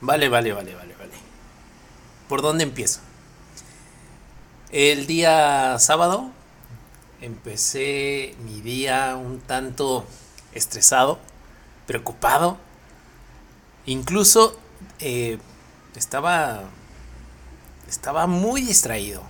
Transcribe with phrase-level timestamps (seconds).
[0.00, 1.12] Vale, vale, vale, vale, vale.
[2.28, 3.00] ¿Por dónde empiezo?
[4.70, 6.30] El día sábado
[7.20, 10.06] empecé mi día un tanto
[10.52, 11.18] estresado,
[11.86, 12.58] preocupado.
[13.86, 14.56] Incluso
[15.00, 15.38] eh,
[15.96, 16.62] estaba,
[17.88, 19.22] estaba muy distraído.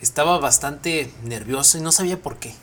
[0.00, 2.54] Estaba bastante nervioso y no sabía por qué.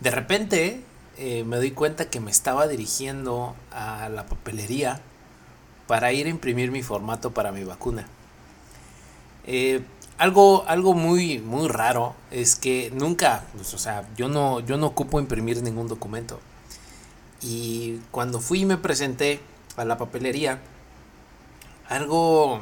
[0.00, 0.82] De repente
[1.16, 5.00] eh, me doy cuenta que me estaba dirigiendo a la papelería
[5.86, 8.06] para ir a imprimir mi formato para mi vacuna.
[9.46, 9.82] Eh,
[10.16, 14.86] algo, algo muy, muy raro es que nunca, pues, o sea, yo no, yo no
[14.86, 16.40] ocupo imprimir ningún documento.
[17.42, 19.40] Y cuando fui y me presenté
[19.76, 20.60] a la papelería,
[21.88, 22.60] algo...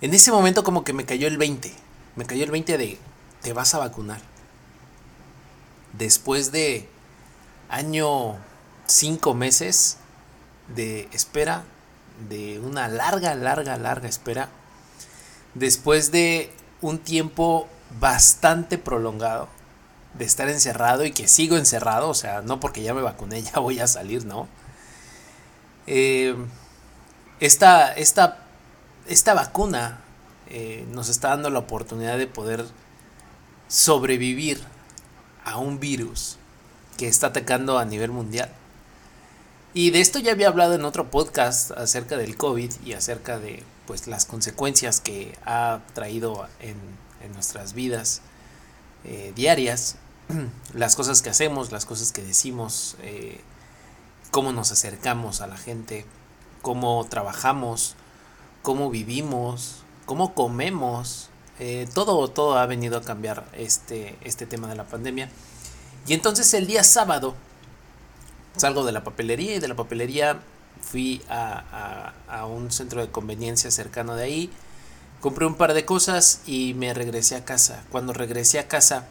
[0.00, 1.72] En ese momento como que me cayó el 20.
[2.16, 2.98] Me cayó el 20 de,
[3.40, 4.20] te vas a vacunar.
[5.92, 6.88] Después de
[7.68, 8.36] año,
[8.86, 9.98] cinco meses
[10.74, 11.64] de espera,
[12.28, 14.48] de una larga, larga, larga espera,
[15.54, 17.68] después de un tiempo
[18.00, 19.48] bastante prolongado
[20.14, 23.60] de estar encerrado y que sigo encerrado, o sea, no porque ya me vacuné, ya
[23.60, 24.48] voy a salir, ¿no?
[25.86, 26.36] Eh,
[27.40, 28.38] esta, esta,
[29.08, 29.98] esta, vacuna
[30.48, 32.64] eh, nos está dando la oportunidad de poder
[33.66, 34.62] sobrevivir
[35.44, 36.36] a un virus
[36.96, 38.48] que está atacando a nivel mundial.
[39.74, 43.62] Y de esto ya había hablado en otro podcast acerca del COVID y acerca de
[43.86, 46.76] pues las consecuencias que ha traído en,
[47.34, 48.20] nuestras vidas
[49.04, 49.96] eh, diarias,
[50.74, 53.40] las cosas que hacemos, las cosas que decimos, eh,
[54.30, 56.04] cómo nos acercamos a la gente,
[56.60, 57.94] cómo trabajamos,
[58.60, 64.74] cómo vivimos, cómo comemos, eh, todo, todo ha venido a cambiar este, este tema de
[64.74, 65.30] la pandemia.
[66.06, 67.34] Y entonces el día sábado
[68.56, 70.40] salgo de la papelería y de la papelería
[70.80, 72.12] fui a,
[72.46, 74.50] un centro de conveniencia cercano de ahí,
[75.20, 77.84] compré un par de cosas y me regresé a casa.
[77.90, 79.06] Cuando regresé a casa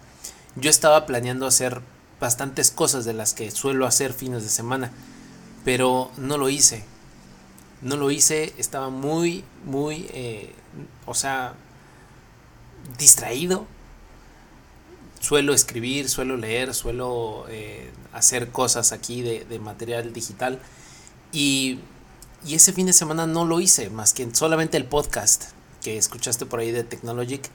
[0.56, 1.82] yo estaba planeando hacer
[2.20, 4.92] bastantes cosas de las que suelo hacer fines de semana,
[5.64, 6.84] pero no lo hice.
[7.82, 10.54] No lo hice, estaba muy, muy, eh,
[11.06, 11.54] o sea,
[13.00, 13.66] distraído,
[15.20, 20.60] suelo escribir, suelo leer, suelo eh, hacer cosas aquí de, material digital.
[21.32, 21.80] Y,
[22.50, 25.52] ese fin de semana no lo hice, más que solamente el podcast
[25.84, 27.48] que escuchaste por ahí de Technologic.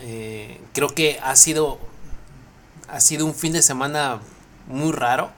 [0.00, 1.78] Eh, creo que ha sido,
[2.88, 4.20] ha sido un fin de semana
[4.66, 5.30] muy raro.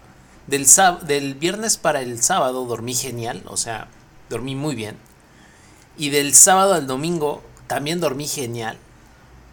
[0.47, 0.67] Del,
[1.07, 3.89] del viernes para el sábado dormí genial, o sea,
[4.31, 4.97] dormí muy bien.
[5.97, 8.79] Y del sábado al domingo también dormí genial.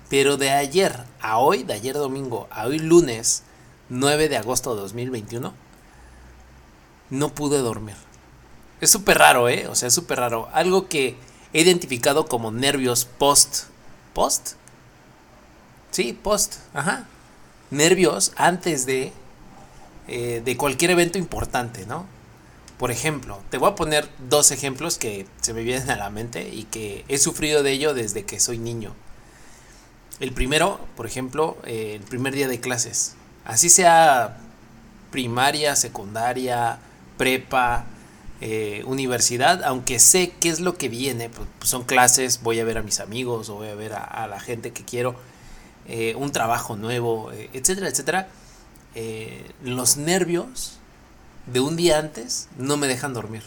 [0.07, 3.43] Pero de ayer a hoy, de ayer domingo a hoy lunes
[3.89, 5.53] 9 de agosto de 2021,
[7.09, 7.95] no pude dormir.
[8.81, 9.67] Es súper raro, ¿eh?
[9.67, 10.49] O sea, es súper raro.
[10.53, 11.15] Algo que
[11.53, 13.65] he identificado como nervios post.
[14.13, 14.53] ¿Post?
[15.91, 16.55] Sí, post.
[16.73, 17.07] Ajá.
[17.71, 19.13] Nervios antes de,
[20.07, 22.05] eh, de cualquier evento importante, ¿no?
[22.77, 26.49] Por ejemplo, te voy a poner dos ejemplos que se me vienen a la mente
[26.49, 28.93] y que he sufrido de ello desde que soy niño.
[30.19, 33.15] El primero, por ejemplo, eh, el primer día de clases.
[33.45, 34.37] Así sea
[35.11, 36.79] primaria, secundaria,
[37.17, 37.85] prepa,
[38.41, 42.65] eh, universidad, aunque sé qué es lo que viene, pues, pues, son clases, voy a
[42.65, 45.15] ver a mis amigos o voy a ver a, la gente que quiero,
[45.87, 48.27] eh, un trabajo nuevo, etcétera, etcétera.
[49.63, 50.77] los nervios
[51.47, 53.43] de un día antes no me dejan dormir.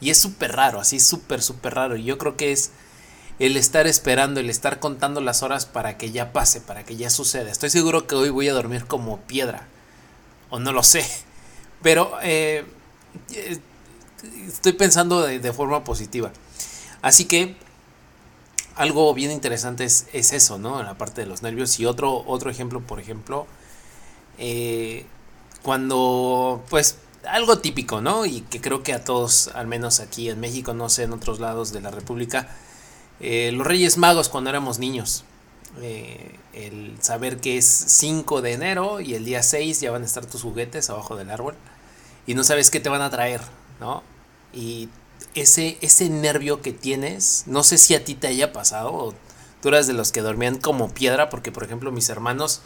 [0.00, 1.96] Y es súper raro, así súper, súper raro.
[1.96, 2.70] Y yo creo que es
[3.38, 7.10] el estar esperando, el estar contando las horas para que ya pase, para que ya
[7.10, 7.50] suceda.
[7.50, 9.66] Estoy seguro que hoy voy a dormir como piedra,
[10.50, 11.04] o no lo sé,
[11.82, 12.64] pero eh,
[14.46, 16.32] estoy pensando de, forma positiva.
[17.02, 17.56] Así que
[18.74, 20.80] algo bien interesante es, eso, ¿no?
[20.80, 21.78] En la parte de los nervios.
[21.78, 23.46] Y otro, otro ejemplo, por ejemplo,
[24.38, 25.06] eh,
[25.62, 26.98] cuando, pues,
[27.28, 28.26] algo típico, ¿no?
[28.26, 31.40] Y que creo que a todos, al menos aquí en México, no sé, en otros
[31.40, 32.48] lados de la República,
[33.20, 35.24] eh, los Reyes Magos cuando éramos niños.
[35.80, 40.06] Eh, el saber que es 5 de enero y el día 6 ya van a
[40.06, 41.54] estar tus juguetes abajo del árbol
[42.26, 43.42] y no sabes qué te van a traer,
[43.78, 44.02] ¿no?
[44.54, 44.88] Y
[45.34, 49.14] ese, ese nervio que tienes, no sé si a ti te haya pasado o
[49.60, 52.62] tú eras de los que dormían como piedra porque por ejemplo mis hermanos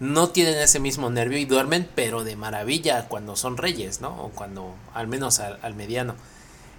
[0.00, 4.24] no tienen ese mismo nervio y duermen pero de maravilla cuando son reyes, ¿no?
[4.24, 6.14] O cuando al menos al, mediano.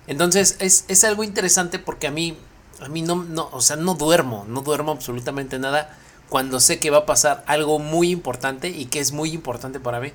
[0.07, 2.35] Entonces es, es algo interesante porque a mí
[2.81, 5.97] a mí no, no, o sea, no duermo, no duermo absolutamente nada
[6.29, 9.99] cuando sé que va a pasar algo muy importante y que es muy importante para
[9.99, 10.11] mí.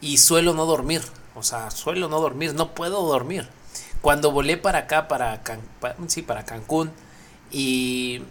[0.00, 1.02] y suelo no dormir.
[1.34, 3.48] O sea, suelo no dormir, no puedo dormir.
[4.00, 5.42] Cuando volé para acá, para,
[6.08, 6.92] sí, para Cancún,
[7.50, 8.22] y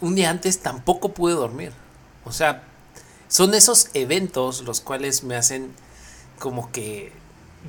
[0.00, 1.72] un día antes tampoco pude dormir.
[2.24, 2.64] O sea,
[3.28, 5.72] son esos eventos los cuales me hacen
[6.38, 7.12] como que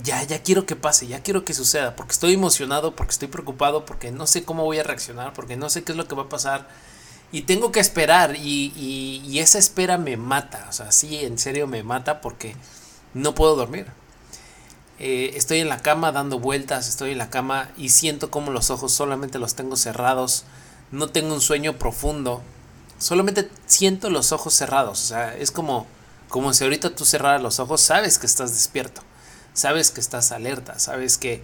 [0.02, 3.86] ya, ya quiero que pase, ya quiero que suceda, porque estoy emocionado, porque estoy preocupado,
[3.86, 6.24] porque no sé cómo voy a reaccionar, porque no sé qué es lo que va
[6.24, 6.68] a pasar.
[7.32, 11.84] Y tengo que esperar y, esa espera me mata, o sea, sí, en serio me
[11.84, 12.56] mata porque
[13.14, 13.88] no puedo dormir.
[15.00, 18.70] Eh, estoy en la cama dando vueltas, estoy en la cama y siento como los
[18.70, 20.46] ojos solamente los tengo cerrados,
[20.92, 22.42] no tengo un sueño profundo,
[23.00, 25.88] solamente siento los ojos cerrados, o sea, es como,
[26.30, 29.02] como si ahorita tú cerraras los ojos, sabes que estás despierto
[29.54, 31.42] sabes que estás alerta, sabes que,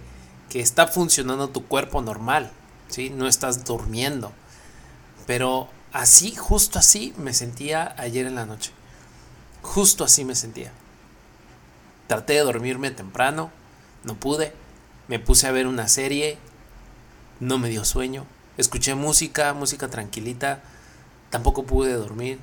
[0.52, 2.50] está funcionando tu cuerpo normal,
[2.88, 3.08] ¿sí?
[3.10, 4.32] no estás durmiendo.
[5.26, 8.72] Pero así, justo así me sentía ayer en la noche.
[9.62, 10.72] Justo así me sentía.
[12.08, 13.52] Traté de dormirme temprano,
[14.02, 14.52] no pude.
[15.06, 16.38] Me puse a ver una serie,
[17.38, 18.26] no me dio sueño.
[18.56, 20.60] Escuché música, música tranquilita,
[21.30, 22.40] tampoco pude dormir.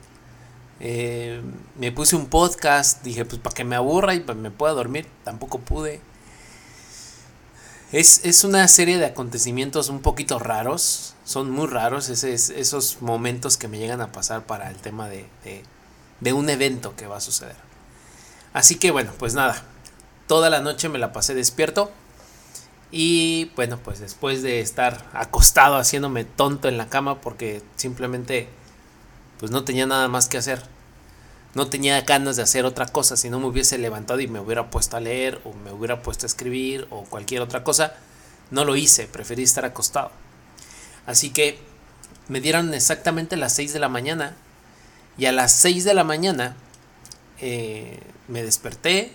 [0.80, 1.42] Eh,
[1.76, 5.60] me puse un podcast, dije, pues para que me aburra y me pueda dormir, tampoco
[5.60, 6.02] pude.
[7.92, 13.80] Es, una serie de acontecimientos un poquito raros, son muy raros esos momentos que me
[13.80, 15.26] llegan a pasar para el tema de,
[16.20, 17.56] de un evento que va a suceder.
[18.54, 19.64] Así que bueno, pues nada,
[20.28, 21.92] toda la noche me la pasé despierto.
[22.92, 28.48] Y bueno, pues después de estar acostado haciéndome tonto en la cama porque simplemente
[29.39, 30.63] pues no tenía nada más que hacer.
[31.54, 34.69] No tenía ganas de hacer otra cosa, si no me hubiese levantado y me hubiera
[34.69, 37.95] puesto a leer o me hubiera puesto a escribir o cualquier otra cosa.
[38.51, 40.12] No lo hice, preferí estar acostado.
[41.06, 41.60] Así que
[42.28, 44.36] me dieron exactamente las 6 de la mañana
[45.18, 46.56] y a las 6 de la mañana
[47.40, 49.13] eh, me desperté,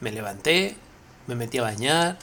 [0.00, 0.76] me levanté,
[1.26, 2.18] me metí a bañar,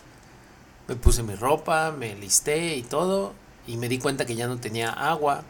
[0.88, 3.34] me puse mi ropa, me listé y todo
[3.68, 5.44] y me di cuenta que ya no tenía agua.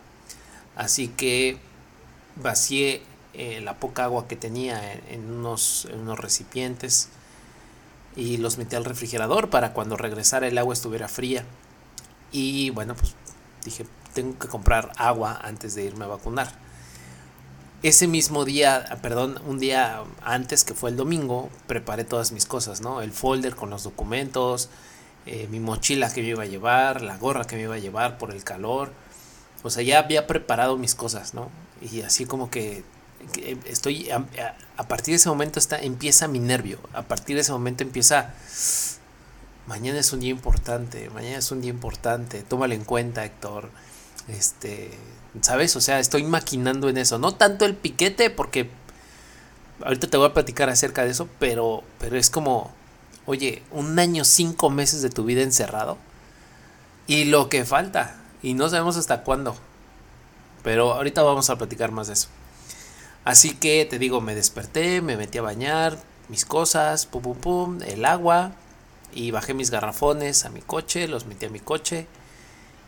[0.75, 1.57] Así que
[2.35, 3.03] vacié
[3.33, 7.09] eh, la poca agua que tenía en, unos, unos recipientes
[8.15, 11.43] y los metí al refrigerador para cuando regresara el agua estuviera fría.
[12.31, 13.15] Y bueno, pues
[13.65, 16.51] dije, tengo que comprar agua antes de irme a vacunar.
[17.81, 22.79] Ese mismo día, perdón, un día antes que fue el domingo, preparé todas mis cosas,
[22.79, 23.01] ¿no?
[23.01, 24.69] El folder con los documentos,
[25.25, 28.17] eh, mi mochila que me iba a llevar, la gorra que me iba a llevar
[28.17, 28.93] por el calor.
[29.63, 31.49] O sea, ya había preparado mis cosas, ¿no?
[31.81, 32.83] Y así como que
[33.65, 36.79] estoy a, partir de ese momento está empieza mi nervio.
[36.93, 38.33] A partir de ese momento empieza
[39.67, 43.69] mañana es un día importante mañana es un día importante tómalo en cuenta Héctor.
[44.27, 44.91] Este
[45.41, 47.17] sabes o sea estoy maquinando en eso.
[47.17, 48.69] No tanto el piquete porque
[49.83, 52.73] ahorita te voy a platicar acerca de eso pero pero es como
[53.25, 55.97] oye un año cinco meses de tu vida encerrado
[57.07, 59.55] y lo que falta y no sabemos hasta cuándo
[60.63, 62.29] pero ahorita vamos a platicar más de eso
[63.25, 65.97] Así que te digo, me desperté, me metí a bañar,
[66.27, 68.51] mis cosas, pum pum pum, el agua
[69.13, 72.07] y bajé mis garrafones a mi coche, los metí a mi coche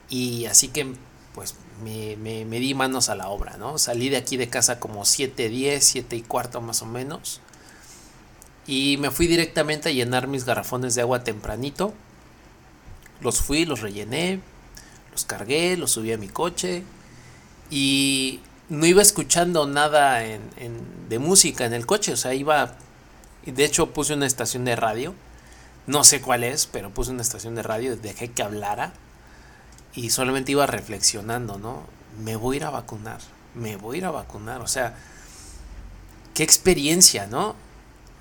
[0.10, 0.94] y así que
[1.34, 3.78] pues me, me, di manos a la obra, ¿no?
[3.78, 7.42] Salí de aquí de casa como 7, 10, 7 y cuarto más o menos
[8.68, 11.94] y me fui directamente a llenar mis garrafones de agua tempranito.
[13.22, 14.42] Los fui, los rellené,
[15.16, 16.84] los cargué, los subí a mi coche
[17.70, 22.74] y no iba escuchando nada de música en el coche, o sea, iba,
[23.46, 25.16] de hecho puse una estación de radio,
[25.88, 28.92] no sé cuál es, pero puse una estación de radio, dejé que hablara
[29.94, 31.84] y solamente iba reflexionando, ¿no?
[32.22, 33.22] Me voy a ir a vacunar,
[33.54, 34.98] me voy a ir a vacunar, o sea,
[36.34, 37.56] qué experiencia, ¿no?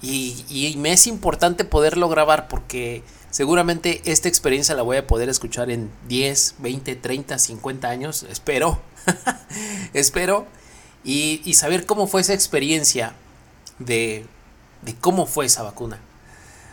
[0.00, 3.02] Y me es importante poderlo grabar porque
[3.34, 8.80] seguramente esta experiencia la voy a poder escuchar en 10, 20, 30, 50 años, espero
[9.92, 10.46] Espero.
[11.04, 13.12] Y, saber cómo fue esa experiencia
[13.78, 14.26] de,
[15.00, 15.98] cómo fue esa vacuna.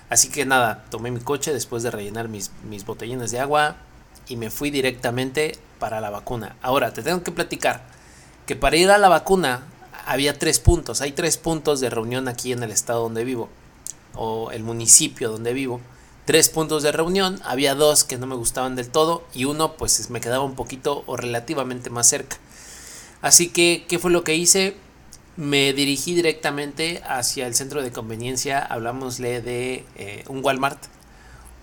[0.10, 3.78] Así que nada, tomé mi coche después de rellenar mis, mis de agua
[4.28, 6.56] y me fui directamente para la vacuna.
[6.62, 7.84] Ahora, te tengo que platicar
[8.46, 9.64] que para ir a la vacuna
[10.06, 11.02] había tres puntos.
[11.02, 13.50] Hay tres puntos de reunión aquí en el estado donde vivo
[14.14, 15.82] o el municipio donde vivo
[16.26, 20.10] tres puntos de reunión, había dos que no me gustaban del todo y uno pues
[20.10, 22.38] me quedaba un poquito o relativamente más cerca.
[23.22, 24.76] Así que, ¿qué fue lo que hice?
[25.38, 30.84] Me dirigí directamente hacia el centro de conveniencia, hablámosle de eh, un Walmart,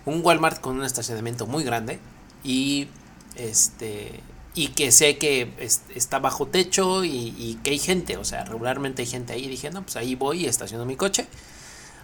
[0.07, 1.99] un Walmart con un estacionamiento muy grande
[2.43, 2.89] y
[3.37, 4.21] este
[4.55, 5.53] y que sé que
[5.95, 9.47] está bajo techo y, y, que hay gente, o sea, regularmente hay gente ahí.
[9.47, 11.29] Dije, no, pues ahí voy y estaciono mi coche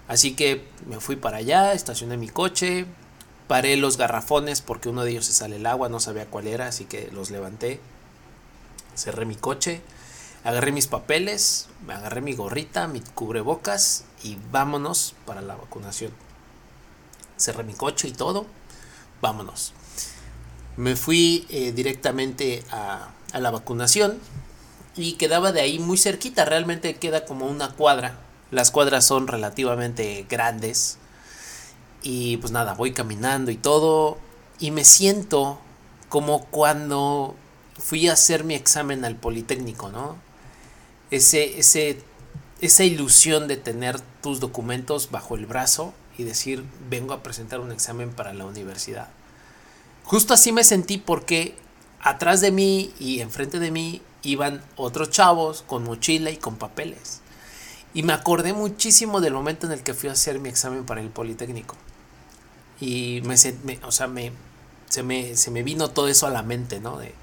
[0.07, 2.87] Así que me fui para allá, estacioné mi coche,
[3.49, 6.67] paré los garrafones porque uno de ellos se sale el agua, no sabía cuál era,
[6.67, 7.81] así que los levanté,
[8.95, 9.81] cerré mi coche,
[10.45, 16.13] agarré mis papeles, me agarré mi gorrita, mi cubrebocas y vámonos para la vacunación.
[17.39, 18.47] Cerré mi coche y todo,
[19.23, 19.73] vámonos.
[20.77, 24.19] Me fui eh, directamente a, a la vacunación
[24.97, 28.19] y quedaba de ahí muy cerquita, realmente queda como una cuadra.
[28.55, 30.99] Las cuadras son relativamente grandes.
[32.05, 34.17] Y pues nada, voy caminando y todo.
[34.61, 35.59] Y me siento
[36.09, 37.35] como cuando
[37.77, 40.17] fui a hacer mi examen al Politécnico, ¿no?
[41.11, 42.01] Ese, ese,
[42.61, 47.73] esa ilusión de tener tus documentos bajo el brazo y decir, vengo a presentar un
[47.73, 49.09] examen para la universidad.
[50.05, 51.57] Justo así me sentí porque
[51.99, 57.21] atrás de mí y enfrente de mí iban otros chavos con mochila y con papeles.
[57.95, 61.01] Y me acordé muchísimo del momento en el que fui a hacer mi examen para
[61.01, 61.77] el Politécnico.
[62.81, 63.37] Y me,
[63.85, 64.33] o sea, me,
[64.89, 66.99] se, me, se me vino todo eso a la mente, ¿no?
[66.99, 67.15] De,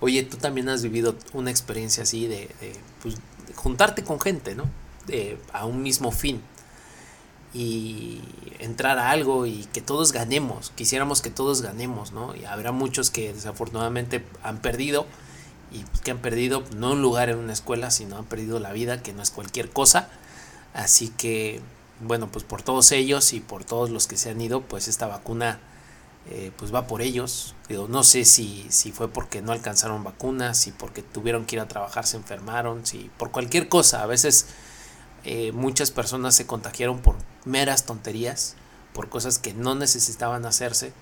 [0.00, 2.48] oye, tú también has vivido una experiencia así de,
[3.02, 3.16] pues,
[3.54, 4.64] juntarte con gente, ¿no?
[5.06, 6.40] De, a un mismo fin.
[7.52, 8.22] Y
[8.58, 10.70] entrar a algo y que todos ganemos.
[10.76, 12.34] Quisiéramos que todos ganemos, ¿no?
[12.34, 15.06] Y habrá muchos que desafortunadamente han perdido
[15.70, 19.02] y que han perdido no un lugar en una escuela, sino han perdido la vida,
[19.02, 20.08] que no es cualquier cosa.
[20.74, 21.60] Así que,
[22.00, 25.06] bueno, pues por todos ellos y por todos los que se han ido, pues esta
[25.06, 25.60] vacuna
[26.28, 27.54] eh, pues va por ellos.
[27.88, 31.68] No sé si, si fue porque no alcanzaron vacunas, si porque tuvieron que ir a
[31.68, 34.02] trabajar se enfermaron, si por cualquier cosa.
[34.02, 34.46] A veces
[35.24, 38.56] eh, muchas personas se contagiaron por meras tonterías,
[38.92, 40.92] por cosas que no necesitaban hacerse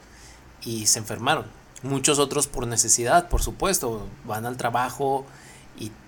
[0.63, 1.47] y se enfermaron.
[1.83, 5.25] Muchos otros por necesidad, por supuesto, van al trabajo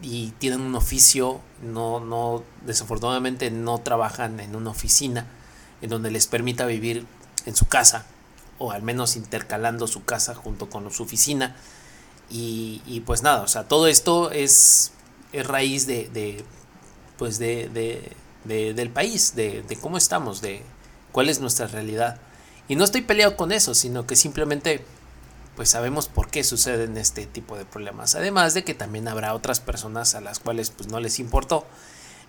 [0.02, 5.26] y, tienen un oficio, no, no, desafortunadamente no trabajan en una oficina
[5.80, 7.06] en donde les permita vivir
[7.46, 8.04] en su casa
[8.58, 11.56] o al menos intercalando su casa junto con su oficina.
[12.28, 14.92] Y, pues nada, o sea, todo esto es,
[15.32, 16.44] es raíz de, de
[17.18, 17.68] pues de,
[18.44, 20.62] de, del país, de, de cómo estamos, de
[21.12, 22.20] cuál es nuestra realidad.
[22.68, 24.84] Y no estoy peleado con eso, sino que simplemente
[25.60, 28.14] pues sabemos por qué suceden este tipo de problemas.
[28.14, 31.66] Además de que también habrá otras personas a las cuales pues no les importó.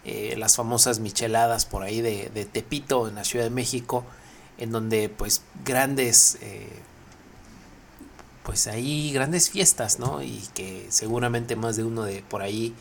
[0.04, 4.04] Eh, las famosas micheladas por ahí de, Tepito en la Ciudad de México,
[4.58, 6.68] en donde pues grandes, eh,
[8.44, 10.22] pues ahí grandes fiestas, ¿no?
[10.22, 12.76] Y que seguramente más de uno de por ahí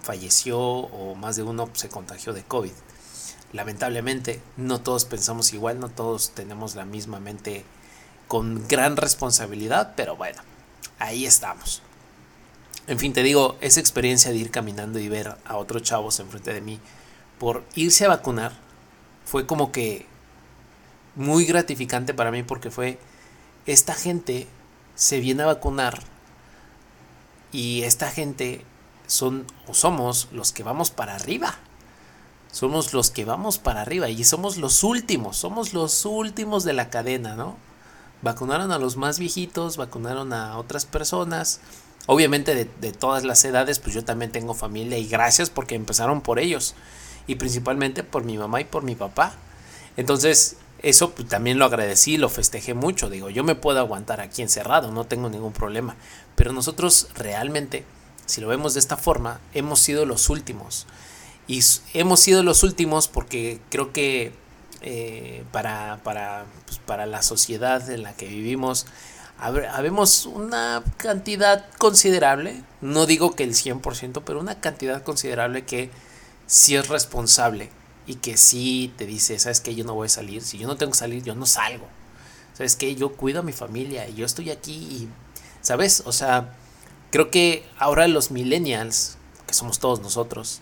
[0.00, 2.72] falleció o más de uno se contagió de COVID.
[3.52, 7.66] Lamentablemente no todos pensamos igual, no todos tenemos la misma mente
[8.30, 10.40] con gran responsabilidad, pero bueno,
[11.00, 11.82] ahí estamos.
[12.86, 16.54] En fin, te digo, esa experiencia de ir caminando y ver a otros chavos enfrente
[16.54, 16.78] de mí
[17.40, 18.52] por irse a vacunar
[19.24, 20.06] fue como que
[21.16, 23.00] muy gratificante para mí porque fue
[23.66, 24.46] esta gente
[24.94, 26.00] se viene a vacunar
[27.50, 28.64] y esta gente
[29.08, 31.56] son o somos los que vamos para arriba.
[32.52, 36.90] Somos los que vamos para arriba y somos los últimos, somos los últimos de la
[36.90, 37.69] cadena, ¿no?
[38.22, 41.60] Vacunaron a los más viejitos, vacunaron a otras personas.
[42.06, 46.38] Obviamente de, todas las edades, pues yo también tengo familia y gracias porque empezaron por
[46.38, 46.74] ellos.
[47.26, 49.34] Y principalmente por mi mamá y por mi papá.
[49.96, 53.10] Entonces, eso pues, también lo agradecí, lo festejé mucho.
[53.10, 55.96] Digo, yo me puedo aguantar aquí encerrado, no tengo ningún problema.
[56.34, 57.84] Pero nosotros realmente,
[58.26, 60.86] si lo vemos de esta forma, hemos sido los últimos.
[61.46, 61.62] Y
[61.94, 64.32] hemos sido los últimos porque creo que
[64.82, 68.86] eh, para, para, pues, para la sociedad en la que vivimos,
[69.38, 75.90] habemos una cantidad considerable, no digo que el 100%, pero una cantidad considerable que
[76.46, 77.70] sí es responsable
[78.06, 80.76] y que sí te dice, sabes que yo no voy a salir, si yo no
[80.76, 81.86] tengo que salir, yo no salgo.
[82.54, 85.08] Sabes que yo cuido a mi familia y yo estoy aquí y,
[85.62, 86.02] ¿sabes?
[86.04, 86.54] O sea,
[87.10, 90.60] creo que ahora los millennials, que somos todos nosotros,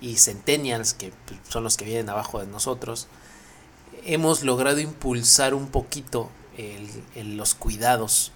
[0.00, 3.08] y centennials, que pues, son los que vienen abajo de nosotros,
[4.04, 6.30] hemos logrado impulsar un poquito
[7.16, 8.32] los cuidados.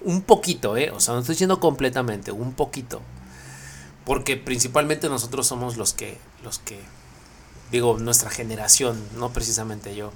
[0.00, 0.90] Un poquito, ¿eh?
[0.90, 3.00] O sea, no estoy diciendo completamente, un poquito.
[4.04, 6.80] Porque principalmente nosotros somos los que, los que,
[7.70, 10.12] digo, nuestra generación, no precisamente yo,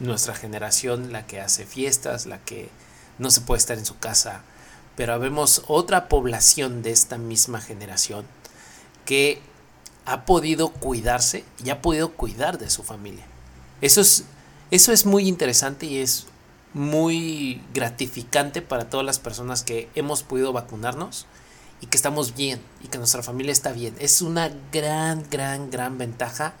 [0.00, 2.68] nuestra generación, la que hace fiestas, la que
[3.18, 4.42] no se puede estar en su casa,
[4.96, 8.26] pero vemos otra población de esta misma generación
[9.06, 9.40] que
[10.04, 13.24] ha podido cuidarse y ha podido cuidar de su familia.
[13.82, 14.24] Eso es,
[14.70, 16.26] eso es muy interesante y es
[16.72, 21.26] muy gratificante para todas las personas que hemos podido vacunarnos
[21.82, 23.94] y que estamos bien y que nuestra familia está bien.
[23.98, 26.54] Es una gran, gran, gran ventaja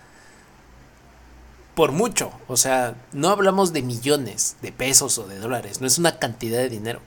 [1.74, 2.32] por mucho.
[2.48, 6.58] O sea, no hablamos de millones de pesos o de dólares, no es una cantidad
[6.58, 7.00] de dinero,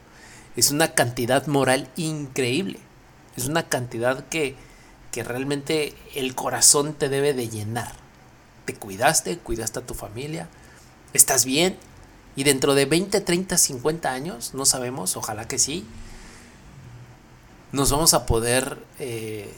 [0.55, 2.79] es una cantidad moral increíble.
[3.35, 4.55] Es una cantidad que,
[5.11, 8.04] que realmente el corazón te debe de llenar.
[8.65, 10.49] Te cuidaste, cuidaste a tu familia,
[11.13, 11.77] estás bien.
[12.35, 15.85] Y dentro de 20, 30, 50 años, no sabemos, ojalá que sí,
[17.71, 19.53] nos vamos a poder eh,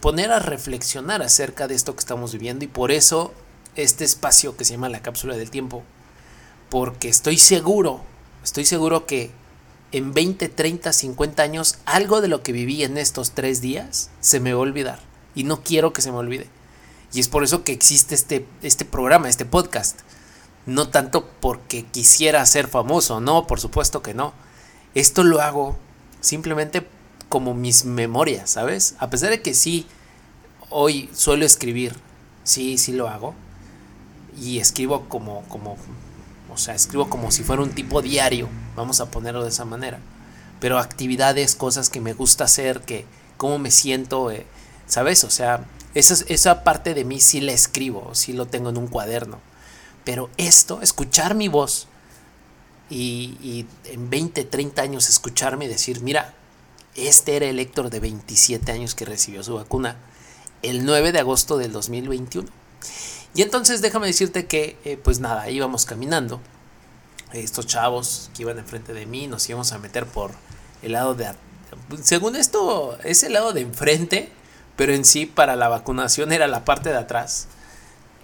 [0.00, 3.32] poner a reflexionar acerca de esto que estamos viviendo y por eso
[3.74, 5.82] este espacio que se llama la cápsula del tiempo,
[6.70, 8.02] porque estoy seguro,
[8.42, 9.30] estoy seguro que
[9.92, 14.40] en 20, 30, 50 años algo de lo que viví en estos tres días se
[14.40, 15.00] me va a olvidar
[15.34, 16.48] y no quiero que se me olvide.
[17.14, 20.00] Y es por eso que existe este, este programa, este podcast.
[20.66, 24.34] No tanto porque quisiera ser famoso, no, por supuesto que no.
[24.94, 25.76] Esto lo hago
[26.20, 26.86] simplemente
[27.28, 28.96] como mis memorias, ¿sabes?
[28.98, 29.86] A pesar de que sí,
[30.70, 31.94] hoy suelo escribir,
[32.42, 33.34] sí, sí lo hago,
[34.40, 35.76] y escribo como, como,
[36.52, 40.00] o sea, escribo como si fuera un tipo diario, vamos a ponerlo de esa manera,
[40.60, 43.04] pero actividades, cosas que me gusta hacer, que
[43.36, 44.46] cómo me siento, eh,
[44.86, 45.24] ¿sabes?
[45.24, 45.64] O sea,
[45.94, 49.40] esa, esa parte de mí sí la escribo, sí lo tengo en un cuaderno,
[50.04, 51.88] pero esto, escuchar mi voz,
[52.90, 56.34] y, y, en 20, 30 años escucharme decir, mira,
[56.94, 59.96] este era el Héctor de 27 años que recibió su vacuna
[60.62, 62.48] el 9 de agosto del 2021.
[63.34, 66.40] Y entonces déjame decirte que, eh, pues nada, íbamos caminando.
[67.32, 70.32] Estos chavos que iban enfrente de mí nos íbamos a meter por
[70.82, 71.32] el lado de...
[72.02, 74.30] Según esto, es el lado de enfrente,
[74.76, 77.48] pero en sí para la vacunación era la parte de atrás.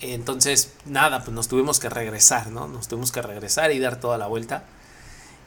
[0.00, 2.68] Entonces, nada, pues nos tuvimos que regresar, ¿no?
[2.68, 4.64] Nos tuvimos que regresar y dar toda la vuelta.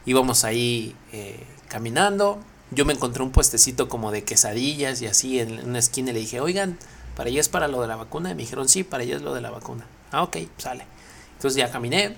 [0.06, 2.38] Íbamos ahí eh, caminando.
[2.70, 6.20] Yo me encontré un puestecito como de quesadillas y así en una esquina y le
[6.20, 6.78] dije, oigan,
[7.16, 8.30] ¿para allá es para lo de la vacuna?
[8.30, 9.86] Y me dijeron, sí, para allá es lo de la vacuna.
[10.12, 10.86] Ah, ok, sale.
[11.36, 12.16] Entonces ya caminé,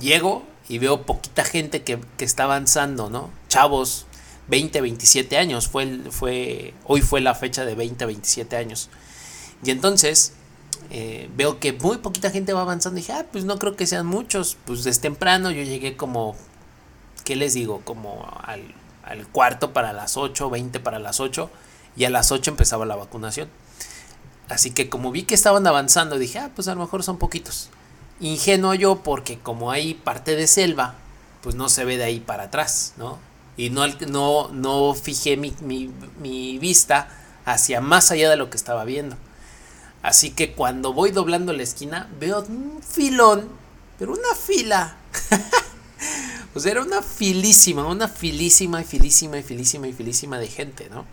[0.00, 3.30] llego y veo poquita gente que, está avanzando, ¿no?
[3.48, 4.06] Chavos,
[4.48, 8.90] 20, 27 años, fue, fue, hoy fue la fecha de 20, 27 años.
[9.64, 10.32] Y entonces
[10.90, 14.06] eh, veo que muy poquita gente va avanzando dije, ah, pues no creo que sean
[14.06, 16.36] muchos, pues es temprano, yo llegué como,
[17.24, 17.80] ¿qué les digo?
[17.84, 21.50] Como al, al cuarto para las 8, 20 para las 8
[21.96, 23.48] y a las 8 empezaba la vacunación.
[24.48, 27.70] Así que como vi que estaban avanzando, dije, ah, pues a lo mejor son poquitos.
[28.20, 30.94] Ingenuo yo porque como hay parte de selva,
[31.42, 33.18] pues no se ve de ahí para atrás, ¿no?
[33.56, 35.54] Y no, no, no fijé mi,
[36.20, 37.08] mi vista
[37.44, 39.16] hacia más allá de lo que estaba viendo.
[40.02, 43.48] Así que cuando voy doblando la esquina, veo un filón,
[43.98, 44.96] pero una fila.
[46.54, 50.90] o sea, era una filísima, una filísima y filísima y filísima y filísima de gente,
[50.90, 51.06] ¿no?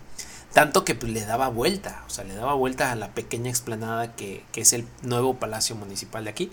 [0.52, 4.14] Tanto que pues, le daba vuelta, o sea, le daba vuelta a la pequeña explanada
[4.14, 6.52] que, es el nuevo palacio municipal de aquí.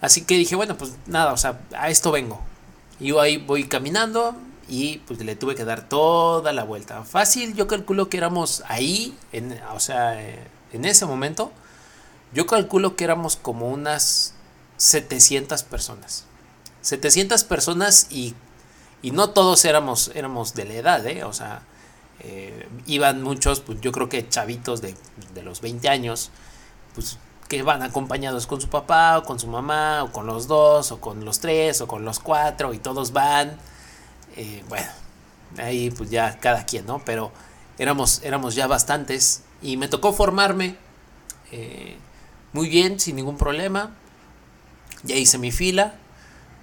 [0.00, 2.40] Así que dije, bueno, pues nada, o sea, a esto vengo.
[2.98, 4.34] Y ahí voy caminando
[4.70, 7.02] y pues le tuve que dar toda la vuelta.
[7.02, 11.50] Fácil, yo calculo que éramos ahí, en, o sea, eh, en ese momento,
[12.32, 14.34] yo calculo que éramos como unas
[14.76, 16.24] 700 personas.
[16.82, 18.36] 700 personas y,
[19.02, 21.24] y no todos éramos, éramos de la edad, ¿eh?
[21.24, 21.62] O sea,
[22.20, 24.94] eh, iban muchos, pues yo creo que chavitos de,
[25.42, 26.30] los 20 años,
[26.94, 30.92] pues que van acompañados con su papá o con su mamá o con los dos
[30.92, 33.58] o con los tres o con los cuatro y todos van.
[34.68, 34.88] Bueno,
[35.58, 37.02] ahí pues ya cada quien, ¿no?
[37.04, 37.32] Pero
[37.78, 40.76] éramos, éramos ya bastantes y me tocó formarme
[41.52, 41.96] eh,
[42.52, 43.90] muy bien, sin ningún problema.
[45.02, 45.94] Ya hice mi fila.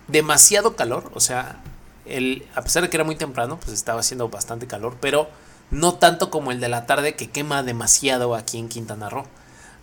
[0.07, 1.57] Demasiado calor, o sea,
[2.05, 5.29] el, a pesar de que era muy temprano, pues estaba haciendo bastante calor, pero
[5.69, 9.25] no tanto como el de la tarde que quema demasiado aquí en Quintana Roo.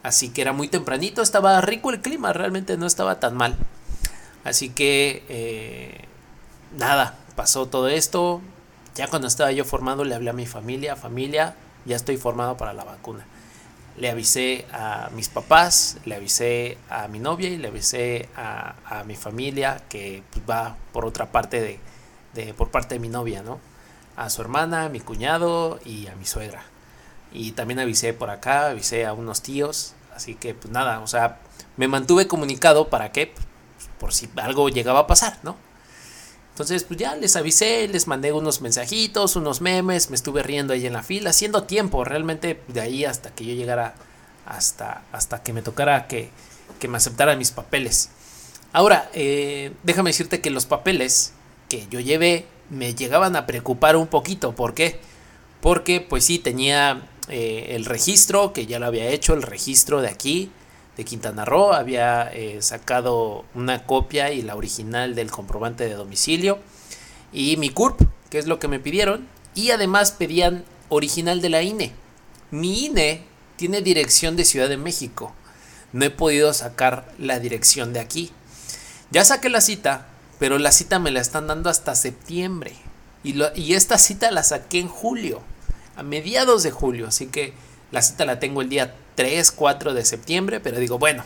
[0.02, 3.56] Así que era muy tempranito, estaba rico el clima, realmente no estaba tan mal.
[4.44, 6.04] Así que eh,
[6.76, 8.40] nada, pasó todo esto.
[8.94, 12.72] Ya cuando estaba yo formado le hablé a mi familia, familia, ya estoy formado para
[12.72, 13.26] la vacuna.
[13.96, 19.14] Le avisé a mis papás, le avisé a mi novia y le avisé a, mi
[19.16, 21.80] familia que va por otra parte de,
[22.34, 23.60] de, por parte de mi novia, ¿no?
[24.16, 26.62] a su hermana, a mi cuñado y a mi suegra.
[27.32, 29.94] Y también avisé por acá, avisé a unos tíos.
[30.14, 31.40] Así que pues nada, o sea,
[31.76, 35.56] me mantuve comunicado para que, pues, por si algo llegaba a pasar, ¿no?
[36.54, 40.86] Entonces, pues ya les avisé, les mandé unos mensajitos, unos memes, me estuve riendo ahí
[40.86, 43.96] en la fila, haciendo tiempo, realmente de ahí hasta que yo llegara,
[44.46, 46.30] hasta, hasta que me tocara que,
[46.78, 48.10] que me aceptaran mis papeles.
[48.72, 51.32] Ahora, eh, déjame decirte que los papeles
[51.68, 54.54] que yo llevé me llegaban a preocupar un poquito.
[54.54, 55.00] ¿Por qué?
[55.60, 60.08] Porque pues sí, tenía eh, el registro, que ya lo había hecho, el registro de
[60.08, 60.52] aquí,
[60.96, 66.58] de Quintana Roo, había eh, sacado una copia y la original del comprobante de domicilio
[67.32, 71.62] y mi CURP, que es lo que me pidieron, y además pedían original de la
[71.62, 71.92] INE.
[72.50, 73.24] Mi INE
[73.56, 75.32] tiene dirección de Ciudad de México.
[75.92, 78.30] No he podido sacar la dirección de aquí.
[79.10, 80.06] Ya saqué la cita,
[80.38, 82.74] pero la cita me la están dando hasta septiembre.
[83.22, 85.40] Y, y esta cita la saqué en julio,
[85.96, 87.08] a mediados de julio.
[87.08, 87.52] Así que
[87.94, 91.22] la cita la tengo el día 3, 4 de septiembre, pero digo, bueno,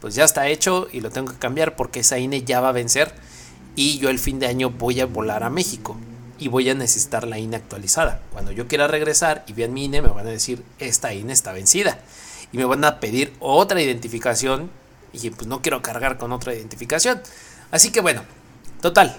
[0.00, 2.72] pues ya está hecho y lo tengo que cambiar porque esa INE ya va a
[2.72, 3.12] vencer
[3.74, 5.96] y yo el fin de año voy a volar a México
[6.38, 8.22] y voy a necesitar la INE actualizada.
[8.32, 11.50] Cuando yo quiera regresar y vean mi INE me van a decir, esta INE está
[11.50, 11.98] vencida
[12.52, 14.70] y me van a pedir otra identificación
[15.12, 17.20] y pues no quiero cargar con otra identificación.
[17.72, 18.22] Así que bueno,
[18.80, 19.16] total,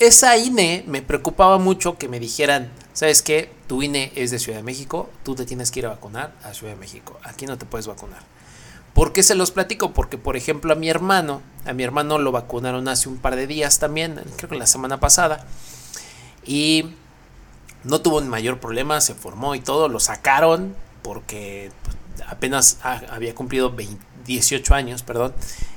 [0.00, 3.48] esa INE me preocupaba mucho que me dijeran, ¿sabes qué?
[3.68, 6.52] Tu INE es de Ciudad de México, tú te tienes que ir a vacunar a
[6.52, 8.18] Ciudad de México, aquí no te puedes vacunar.
[8.92, 9.92] ¿Por qué se los platico?
[9.92, 13.46] Porque, por ejemplo, a mi hermano, a mi hermano lo vacunaron hace un par de
[13.46, 15.46] días también, creo que la semana pasada,
[16.44, 16.86] y
[17.84, 21.70] no tuvo un mayor problema, se formó y todo, lo sacaron porque
[22.26, 23.76] apenas había cumplido
[24.26, 25.34] 18 años, perdón,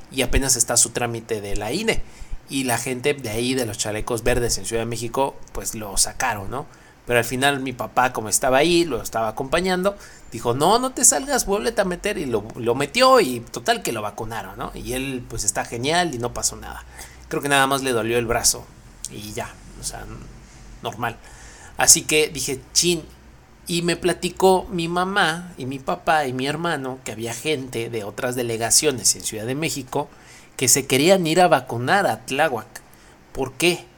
[0.10, 2.02] y apenas está su trámite de la INE.
[2.50, 5.96] Y la gente de ahí, de los chalecos verdes en Ciudad de México, pues lo
[5.98, 6.66] sacaron, ¿no?
[7.12, 9.98] Pero al final mi papá, como estaba ahí, lo estaba acompañando,
[10.32, 12.18] dijo, no, no te salgas, vuélvete a meter.
[12.18, 14.72] Y lo, metió y total que lo vacunaron, ¿no?
[14.74, 16.86] Y él pues está genial y no pasó nada.
[17.28, 18.66] Creo que nada más le dolió el brazo
[19.12, 20.06] y ya, o sea,
[20.84, 21.18] normal.
[21.76, 23.04] Así que dije, chin.
[23.68, 28.06] Y me platicó mi mamá y mi papá y mi hermano que había gente de
[28.06, 30.08] otras delegaciones en Ciudad de México
[30.56, 32.70] que se querían ir a vacunar a Tláhuac.
[33.34, 33.91] ¿Por qué?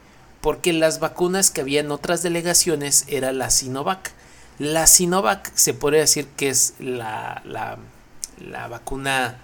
[0.44, 4.12] Porque las vacunas que había en otras delegaciones era la Sinovac.
[4.58, 9.38] La Sinovac se puede decir que es la, la, vacuna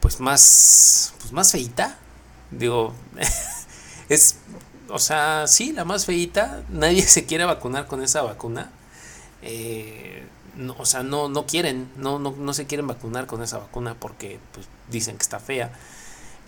[0.00, 1.96] pues más, pues más feita.
[2.50, 2.92] Digo,
[4.08, 4.38] es,
[4.88, 6.64] o sea, sí, la más feita.
[6.68, 8.72] Nadie se quiere vacunar con esa vacuna.
[9.40, 10.26] Eh,
[10.76, 14.40] o sea, no, no quieren, no, no, no se quieren vacunar con esa vacuna porque
[14.52, 15.70] pues, dicen que está fea.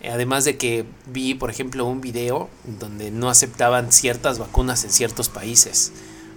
[0.03, 5.29] Además de que vi, por ejemplo, un video donde no aceptaban ciertas vacunas en ciertos
[5.29, 5.91] países.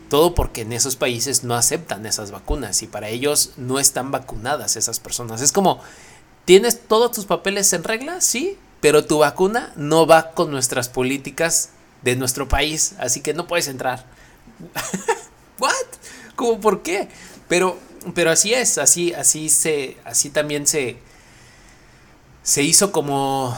[0.09, 4.77] Todo porque en esos países no aceptan esas vacunas y para ellos no están vacunadas
[4.77, 5.41] esas personas.
[5.43, 5.81] Es como,
[6.47, 8.21] ¿tienes todos tus papeles en regla?
[8.21, 11.71] Sí, pero tu vacuna no va con nuestras políticas
[12.03, 14.05] de nuestro país, así que no puedes entrar.
[15.59, 15.71] ¿What?
[16.35, 17.09] ¿Cómo por qué?
[17.49, 17.79] Pero,
[18.15, 20.99] pero así es, así, así se, así también se,
[22.43, 23.57] se hizo como,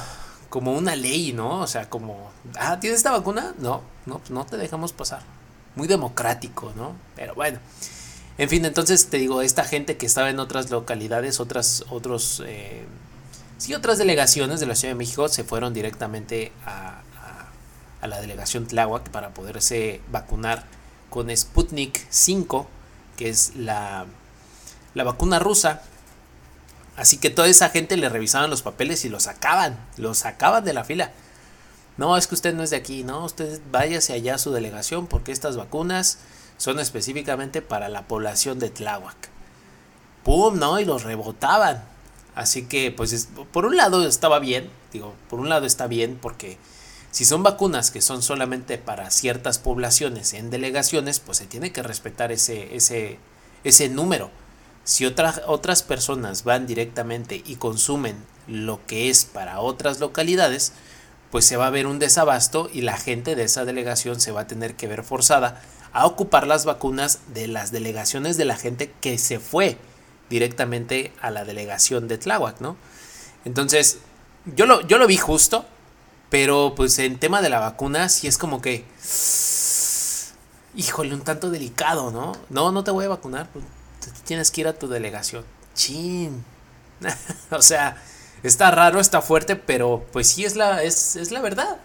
[0.48, 1.60] como una ley, ¿no?
[1.60, 3.54] O sea, como, ah, ¿tienes esta vacuna?
[3.58, 5.22] No, no, pues no te dejamos pasar.
[5.76, 6.94] Muy democrático, ¿no?
[7.16, 7.58] Pero bueno.
[8.38, 12.84] En fin, entonces te digo, esta gente que estaba en otras localidades, otras, otros, eh,
[13.58, 17.02] sí, otras delegaciones de la Ciudad de México se fueron directamente a,
[18.00, 20.64] a, la delegación Tláhuac para poderse vacunar
[21.08, 22.66] con Sputnik 5,
[23.16, 24.06] que es la,
[24.94, 25.82] la vacuna rusa
[27.02, 30.72] Así que toda esa gente le revisaban los papeles y los sacaban, los sacaban de
[30.72, 31.10] la fila.
[31.96, 35.08] No, es que usted no es de aquí, no, usted váyase allá a su delegación
[35.08, 36.18] porque estas vacunas
[36.58, 39.16] son específicamente para la población de Tláhuac.
[40.22, 40.60] ¡Pum!
[40.60, 40.78] ¿No?
[40.78, 41.82] Y los rebotaban.
[42.36, 46.56] Así que, pues, por un lado estaba bien, digo, por un lado está bien porque
[47.10, 51.82] si son vacunas que son solamente para ciertas poblaciones en delegaciones, pues se tiene que
[51.82, 53.18] respetar ese, ese,
[53.64, 54.30] ese número.
[54.84, 58.16] Si otras, otras personas van directamente y consumen
[58.46, 60.72] lo que es para otras localidades,
[61.30, 64.42] pues se va a ver un desabasto y la gente de esa delegación se va
[64.42, 68.92] a tener que ver forzada a ocupar las vacunas de las delegaciones de la gente
[69.00, 69.78] que se fue
[70.28, 72.76] directamente a la delegación de Tláhuac, ¿no?
[73.44, 73.98] Entonces,
[74.56, 75.64] yo lo, yo lo vi justo,
[76.30, 78.84] pero pues en tema de la vacuna sí es como que,
[80.74, 82.32] híjole, un tanto delicado, ¿no?
[82.48, 83.64] No, no te voy a vacunar, pues,
[84.24, 85.44] tienes que ir a tu delegación.
[85.74, 86.44] Chin.
[87.50, 88.02] o sea,
[88.42, 91.78] está raro, está fuerte, pero pues sí es la, es, es la verdad.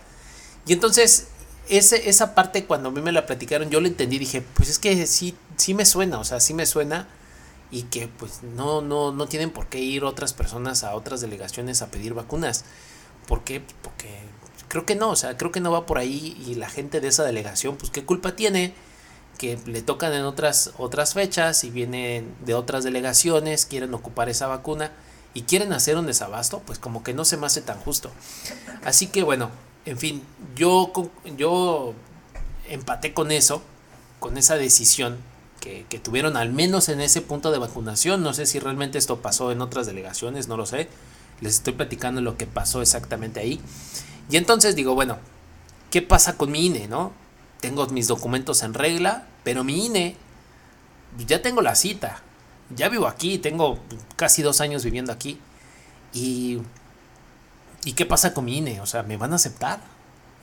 [0.65, 1.27] Y entonces,
[1.69, 4.79] ese, esa parte cuando a mí me la platicaron, yo lo entendí, dije, pues es
[4.79, 7.07] que sí, sí me suena, o sea, sí me suena.
[7.69, 11.81] Y que pues no, no, no tienen por qué ir otras personas a otras delegaciones
[11.81, 12.63] a pedir vacunas.
[13.27, 13.61] ¿Por qué?
[13.81, 14.07] Porque
[14.69, 17.09] creo que no, o sea, creo que no va por ahí y la gente de
[17.09, 18.73] esa delegación, pues qué culpa tiene
[19.37, 24.47] que le tocan en otras, otras fechas y vienen de otras delegaciones, quieren ocupar esa
[24.47, 24.91] vacuna
[25.33, 28.11] y quieren hacer un desabasto, pues como que no se me hace tan justo.
[28.83, 29.51] Así que bueno,
[29.85, 30.23] en fin,
[30.55, 30.91] yo,
[31.37, 31.93] yo
[32.69, 33.61] empaté con eso,
[34.19, 35.17] con esa decisión
[35.59, 38.23] que, tuvieron al menos en ese punto de vacunación.
[38.23, 40.87] No sé si realmente esto pasó en otras delegaciones, no lo sé.
[41.41, 43.61] Les estoy platicando lo que pasó exactamente ahí.
[44.29, 45.17] Y entonces digo, bueno,
[45.91, 47.11] ¿qué pasa con mi INE, no?
[47.59, 50.15] Tengo mis documentos en regla, pero mi INE,
[51.25, 52.21] ya tengo la cita.
[52.75, 53.79] Ya vivo aquí, tengo
[54.15, 55.39] casi dos años viviendo aquí.
[56.13, 56.59] Y,
[57.85, 58.81] ¿Y qué pasa con mi INE?
[58.81, 59.79] O sea, ¿me van a aceptar?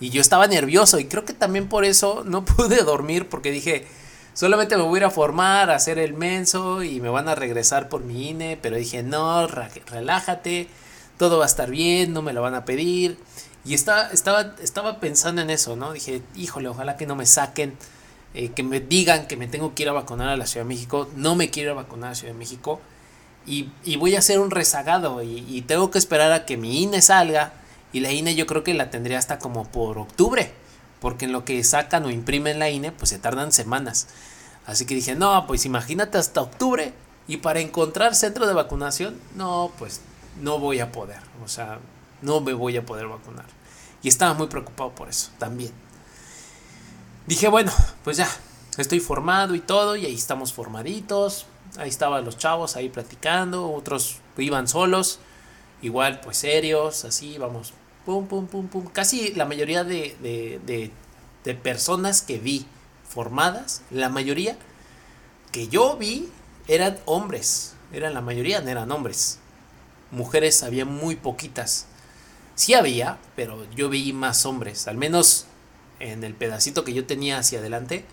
[0.00, 3.87] Y yo estaba nervioso y creo que también por eso no pude dormir porque dije,
[4.33, 7.35] solamente me voy a ir a formar, a hacer el menso y me van a
[7.35, 10.68] regresar por mi INE, pero dije, no, relájate,
[11.18, 13.18] todo va a estar bien, no me lo van a pedir.
[13.64, 15.92] Y estaba, estaba, estaba pensando en eso, ¿no?
[15.92, 17.77] Dije, híjole, ojalá que no me saquen,
[18.35, 20.68] eh, que me digan que me tengo que ir a vacunar a la Ciudad de
[20.68, 22.81] México, no me quiero ir a vacunar a la Ciudad de México
[23.46, 27.00] y, voy a hacer un rezagado y, y tengo que esperar a que mi INE
[27.03, 27.53] salga
[27.92, 30.53] y la INE yo creo que la tendría hasta como por octubre,
[31.00, 34.09] porque en lo que sacan o imprimen la INE, pues se tardan semanas.
[34.66, 36.92] Así que dije, no, pues imagínate hasta octubre.
[37.29, 40.00] Y para encontrar centro de vacunación, no, pues
[40.40, 41.20] no voy a poder.
[41.44, 41.79] O sea,
[42.20, 43.46] no me voy a poder vacunar.
[44.04, 45.72] Y estaba muy preocupado por eso también.
[47.26, 47.72] Dije, bueno,
[48.04, 48.28] pues ya,
[48.76, 51.46] estoy formado y todo, y ahí estamos formaditos.
[51.78, 55.18] Ahí estaban los chavos ahí platicando, otros iban solos,
[55.82, 57.72] igual pues serios, así, vamos
[58.04, 58.86] pum, pum, pum, pum.
[58.86, 60.90] Casi la mayoría de,
[61.62, 62.66] personas que vi
[63.08, 64.56] formadas, la mayoría
[65.50, 66.28] que yo vi
[66.68, 67.74] eran hombres.
[67.92, 69.38] Eran la mayoría, eran hombres.
[70.10, 71.86] Mujeres había muy poquitas.
[72.54, 74.86] Sí había, pero yo vi más hombres.
[74.88, 75.46] Al menos
[76.00, 78.04] en el pedacito que yo tenía hacia adelante,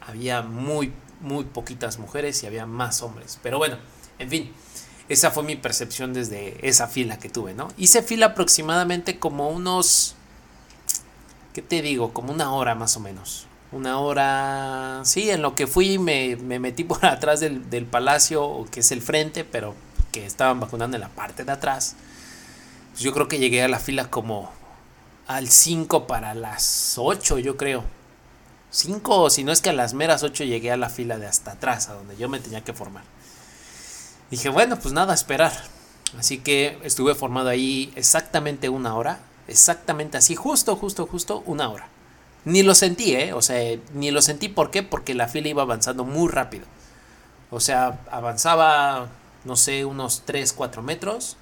[0.00, 3.38] había muy, muy poquitas mujeres y había más hombres.
[3.42, 3.78] Pero bueno,
[4.18, 4.52] en fin.
[5.08, 7.68] Esa fue mi percepción desde esa fila que tuve, ¿no?
[7.76, 10.14] Hice fila aproximadamente como unos,
[11.52, 12.14] ¿qué te digo?
[12.14, 13.46] Como una hora más o menos.
[13.70, 18.66] Una hora, sí, en lo que fui me, me metí por atrás del, del, palacio,
[18.70, 19.74] que es el frente, pero
[20.10, 21.96] que estaban vacunando en la parte de atrás.
[22.94, 24.52] Pues yo creo que llegué a la fila como
[25.26, 27.82] al 5 para las 8, yo creo.
[28.70, 31.50] 5, si no es que a las meras 8 llegué a la fila de hasta
[31.50, 33.02] atrás, a donde yo me tenía que formar.
[34.30, 35.52] Dije, bueno, pues nada, esperar.
[36.16, 39.18] Así que estuve formado ahí exactamente una hora.
[39.48, 41.88] Exactamente así, justo, justo, justo una hora.
[42.44, 43.32] Ni lo sentí, ¿eh?
[43.32, 44.84] O sea, ni lo sentí, ¿por qué?
[44.84, 46.66] Porque la fila iba avanzando muy rápido.
[47.50, 49.08] O sea, avanzaba,
[49.42, 51.38] no sé, unos 3, 4 metros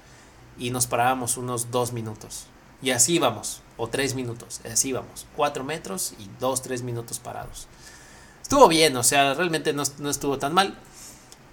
[0.58, 2.46] y nos parábamos unos 2 minutos.
[2.82, 5.26] Y así íbamos, o 3 minutos, así íbamos.
[5.36, 7.68] 4 metros y 2, 3 minutos parados.
[8.42, 10.78] Estuvo bien, o sea, realmente no, no estuvo tan mal.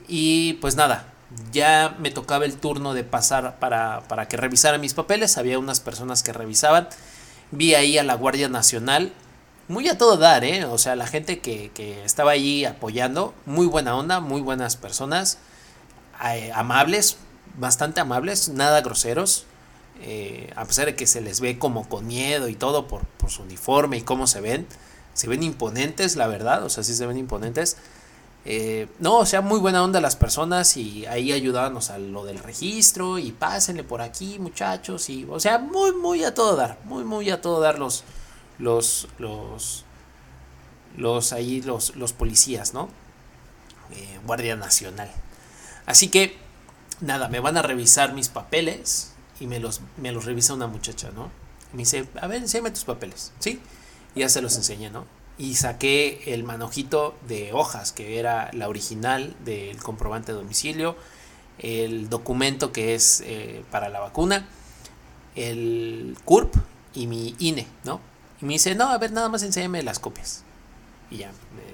[0.07, 1.13] Y pues nada,
[1.51, 5.37] ya me tocaba el turno de pasar para, para que revisara mis papeles.
[5.37, 6.89] Había unas personas que revisaban.
[7.51, 9.13] Vi ahí a la Guardia Nacional.
[9.67, 10.65] Muy a todo dar, ¿eh?
[10.65, 11.71] O sea, la gente que,
[12.03, 13.35] estaba ahí apoyando.
[13.45, 15.37] Muy buena onda, muy buenas personas.
[16.25, 17.17] Eh, amables,
[17.59, 19.45] bastante amables, nada groseros.
[20.01, 23.43] Eh, a pesar de que se les ve como con miedo y todo por, su
[23.43, 24.67] uniforme y cómo se ven.
[25.13, 26.63] Se ven imponentes, la verdad.
[26.63, 27.77] O sea, sí se ven imponentes
[28.45, 32.39] eh, no, o sea, muy buena onda las personas y ahí ayudábamos a lo del
[32.39, 37.03] registro y pásenle por aquí muchachos y, o sea, muy, muy a todo dar, muy,
[37.03, 38.03] muy a todo dar los,
[38.57, 39.83] los, los,
[40.95, 42.89] los ahí, los, los policías, ¿no?
[43.91, 45.11] Eh, Guardia Nacional.
[45.85, 46.37] Así que,
[47.01, 51.11] nada, me van a revisar mis papeles y me los, me los revisa una muchacha,
[51.11, 51.31] ¿no?
[51.73, 53.61] Me dice, a ver, enséñame tus papeles, ¿sí?
[54.15, 55.05] Y ya se los enseñé, ¿no?
[55.39, 60.97] y saqué el manojito de hojas, que era la original del comprobante de domicilio,
[61.59, 64.49] el documento que es eh, para la vacuna,
[65.35, 66.55] el CURP
[66.93, 68.01] y mi INE, ¿no?
[68.41, 70.43] Y me dice, no, a ver, nada más enséñame las copias.
[71.09, 71.31] Y ya,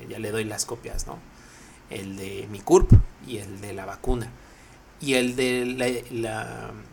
[0.09, 1.17] ya le doy las copias, ¿no?
[1.89, 2.91] El de mi CURP
[3.27, 4.29] y el de la vacuna.
[5.01, 6.03] Y el de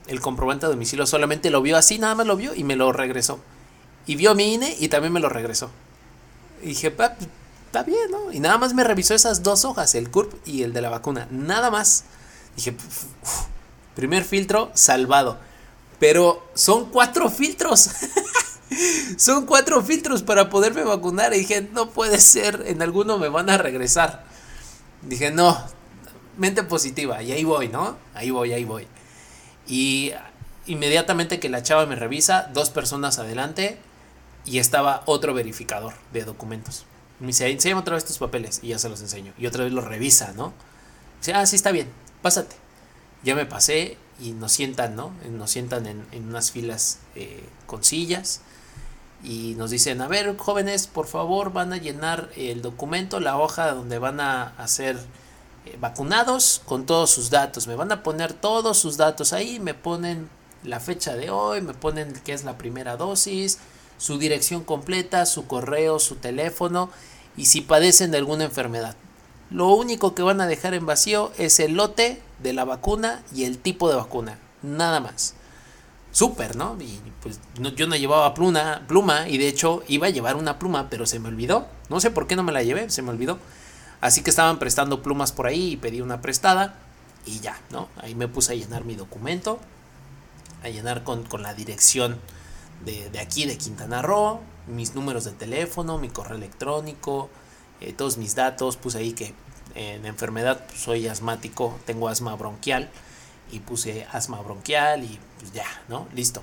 [0.07, 2.93] el comprobante de domicilio solamente lo vio así, nada más lo vio y me lo
[2.93, 3.41] regresó.
[4.07, 5.71] Y vio mi INE y también me lo regresó.
[6.63, 8.33] Y dije, está bien, ¿no?
[8.33, 11.29] Y nada más me revisó esas dos hojas, el CURP y el de la vacuna.
[11.31, 12.05] Nada más.
[12.57, 12.75] Dije,
[13.95, 15.39] primer filtro salvado.
[15.99, 17.89] Pero son cuatro filtros.
[19.17, 21.33] son cuatro filtros para poderme vacunar.
[21.33, 24.25] Y dije, no puede ser, en alguno me van a regresar.
[25.03, 25.57] Dije, no,
[26.37, 27.23] mente positiva.
[27.23, 27.97] Y ahí voy, ¿no?
[28.15, 28.87] Ahí voy, ahí voy.
[29.67, 30.13] Y
[30.67, 33.79] inmediatamente que la chava me revisa, dos personas adelante,
[34.45, 36.85] y estaba otro verificador de documentos.
[37.21, 39.33] Me dice, enséñame otra vez tus papeles y ya se los enseño.
[39.39, 40.53] Y otra vez los revisa, ¿no?
[41.21, 41.89] Dice, ah, sí está bien,
[42.21, 42.57] pásate.
[43.23, 45.13] Ya me pasé y nos sientan, ¿no?
[45.31, 48.41] Nos sientan en, unas filas eh, con sillas.
[49.23, 53.71] y nos dicen, a ver jóvenes, por favor van a llenar el documento, la hoja
[53.73, 54.99] donde van a hacer
[55.79, 57.67] vacunados con todos sus datos.
[57.67, 60.29] Me van a poner todos sus datos ahí, me ponen
[60.65, 63.59] la fecha de hoy, me ponen que es la primera dosis,
[63.99, 66.91] su dirección completa, su correo, su teléfono
[67.37, 68.97] y si padecen de alguna enfermedad.
[69.51, 73.45] Lo único que van a dejar en vacío es el lote de la vacuna y
[73.45, 75.35] el tipo de vacuna, nada más.
[76.11, 76.77] Súper, ¿no?
[76.81, 77.41] Y pues
[77.75, 81.19] yo no llevaba pluma, pluma y de hecho iba a llevar una pluma, pero se
[81.19, 81.67] me olvidó.
[81.89, 83.39] No sé por qué no me la llevé, se me olvidó.
[84.03, 86.75] Así que estaban prestando plumas por ahí y pedí una prestada
[87.25, 87.89] y ya, ¿no?
[87.99, 89.61] Ahí me puse a llenar mi documento,
[90.65, 92.19] a llenar con, la dirección
[92.85, 97.31] de, de, aquí de Quintana Roo, mis números de teléfono, mi correo electrónico,
[97.81, 99.35] eh, todos mis datos, puse ahí que
[99.77, 102.91] en enfermedad pues, soy asmático, tengo asma bronquial
[103.53, 106.09] y puse asma bronquial y pues ya, ¿no?
[106.13, 106.43] Listo.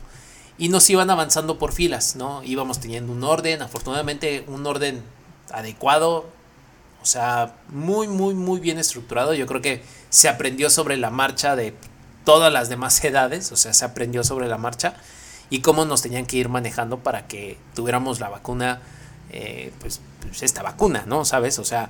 [0.57, 2.41] Y nos iban avanzando por filas, ¿no?
[2.43, 5.03] Íbamos teniendo un orden, afortunadamente un orden
[5.51, 6.38] adecuado,
[7.01, 9.33] o sea, muy, muy, muy bien estructurado.
[9.33, 11.73] Yo creo que se aprendió sobre la marcha de
[12.25, 14.95] todas las demás edades, o sea, se aprendió sobre la marcha
[15.49, 18.81] y cómo nos tenían que ir manejando para que tuviéramos la vacuna,
[19.31, 21.25] eh, pues, pues, esta vacuna, ¿no?
[21.25, 21.57] ¿Sabes?
[21.57, 21.89] O sea,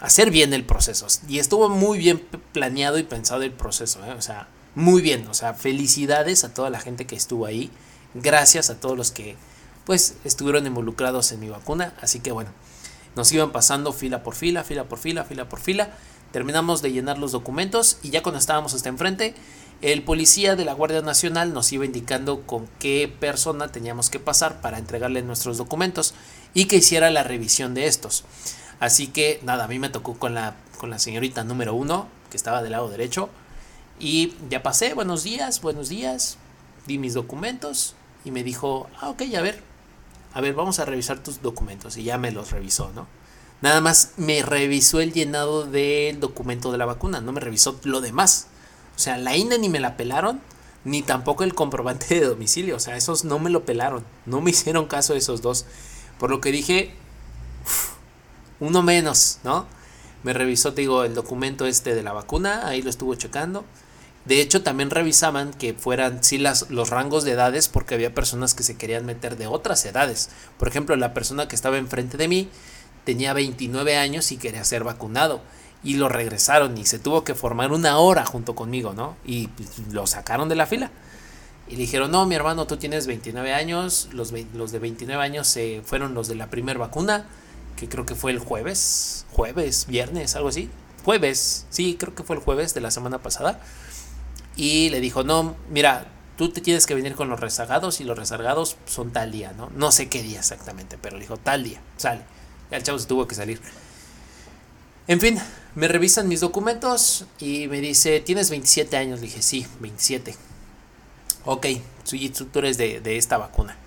[0.00, 1.06] hacer bien el proceso.
[1.28, 2.18] Y estuvo muy bien
[2.52, 4.12] planeado y pensado el proceso, ¿eh?
[4.12, 7.70] O sea, muy bien, o sea, felicidades a toda la gente que estuvo ahí,
[8.14, 9.36] gracias a todos los que,
[9.86, 12.50] pues, estuvieron involucrados en mi vacuna, así que bueno.
[13.16, 15.90] Nos iban pasando fila por fila, fila por fila, fila por fila.
[16.32, 19.34] Terminamos de llenar los documentos y ya cuando estábamos hasta enfrente,
[19.82, 24.60] el policía de la Guardia Nacional nos iba indicando con qué persona teníamos que pasar
[24.60, 26.14] para entregarle nuestros documentos
[26.54, 28.24] y que hiciera la revisión de estos.
[28.78, 32.36] Así que nada, a mí me tocó con la, con la señorita número uno, que
[32.36, 33.30] estaba del lado derecho.
[33.98, 36.38] Y ya pasé, buenos días, buenos días.
[36.86, 37.94] Di mis documentos
[38.24, 39.62] y me dijo, ah, ok, a ver,
[40.32, 41.96] a ver, vamos a revisar tus documentos.
[41.96, 43.06] Y ya me los revisó, ¿no?
[43.62, 48.00] Nada más me revisó el llenado del documento de la vacuna, no me revisó lo
[48.00, 48.46] demás.
[48.96, 50.40] O sea, la INE ni me la pelaron,
[50.84, 52.76] ni tampoco el comprobante de domicilio.
[52.76, 55.66] O sea, esos no me lo pelaron, no me hicieron caso esos dos.
[56.18, 56.94] Por lo que dije,
[58.60, 59.66] uno menos, ¿no?
[60.22, 63.64] Me revisó, te digo, el documento este de la vacuna, ahí lo estuvo checando.
[64.24, 68.54] De hecho, también revisaban que fueran sí las, los rangos de edades porque había personas
[68.54, 70.28] que se querían meter de otras edades.
[70.58, 72.48] Por ejemplo, la persona que estaba enfrente de mí
[73.04, 75.40] tenía 29 años y quería ser vacunado.
[75.82, 79.16] Y lo regresaron y se tuvo que formar una hora junto conmigo, ¿no?
[79.24, 80.90] Y pues, lo sacaron de la fila.
[81.66, 85.46] Y le dijeron, no, mi hermano, tú tienes 29 años, los, los de 29 años
[85.46, 87.26] se fueron los de la primera vacuna,
[87.76, 90.68] que creo que fue el jueves, jueves, viernes, algo así.
[91.04, 93.60] Jueves, sí, creo que fue el jueves de la semana pasada
[94.60, 98.18] y le dijo, no, mira, tú te tienes que venir con los rezagados y los
[98.18, 99.70] rezagados son tal día, ¿no?
[99.74, 102.20] No sé qué día exactamente, pero le dijo, tal día, sale.
[102.70, 103.58] El chavo se tuvo que salir.
[105.06, 105.38] En fin,
[105.74, 109.22] me revisan mis documentos y me dice, ¿tienes 27 años?
[109.22, 110.36] Dije, sí, 27.
[111.46, 111.66] Ok,
[112.52, 113.78] tú eres de, de esta vacuna.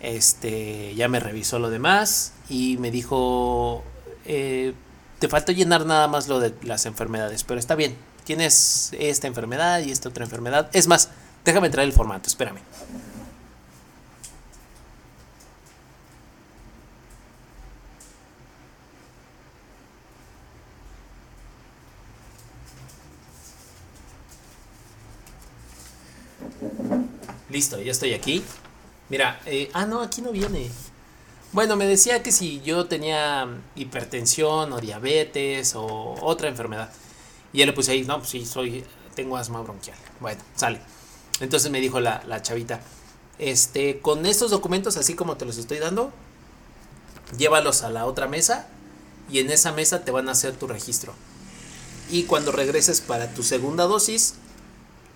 [0.00, 3.84] Este, ya me revisó lo demás y me dijo,
[4.24, 4.74] eh,
[5.20, 9.80] te falta llenar nada más lo de las enfermedades, pero está bien, tienes esta enfermedad
[9.80, 10.70] y esta otra enfermedad.
[10.72, 11.10] Es más,
[11.44, 12.60] déjame traer el formato, espérame.
[27.50, 28.42] Listo, ya estoy aquí.
[29.08, 30.70] Mira, eh, ah, no, aquí no viene.
[31.52, 36.90] Bueno, me decía que si yo tenía hipertensión o diabetes o otra enfermedad.
[37.54, 39.96] Y ya le puse ahí, no, pues sí, soy, tengo asma bronquial.
[40.20, 40.80] Bueno, sale.
[41.40, 42.80] Entonces me dijo la, la chavita,
[43.38, 46.12] este, con estos documentos, así como te los estoy dando,
[47.38, 48.66] llévalos a la otra mesa
[49.30, 51.14] y en esa mesa te van a hacer tu registro.
[52.10, 54.34] Y cuando regreses para tu segunda dosis,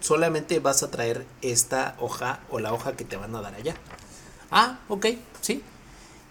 [0.01, 3.75] solamente vas a traer esta hoja o la hoja que te van a dar allá.
[4.53, 5.07] Ah, ok,
[5.41, 5.63] sí.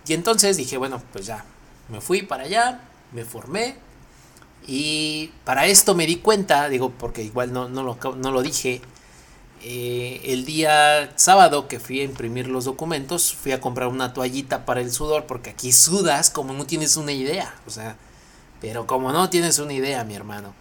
[0.08, 1.44] Y entonces dije, bueno, pues ya,
[1.90, 3.76] me fui para allá, me formé,
[4.68, 8.82] y para esto me di cuenta, digo, porque igual no, no, lo, no lo dije,
[9.64, 14.66] eh, el día sábado que fui a imprimir los documentos, fui a comprar una toallita
[14.66, 17.96] para el sudor, porque aquí sudas como no tienes una idea, o sea,
[18.60, 20.54] pero como no tienes una idea, mi hermano.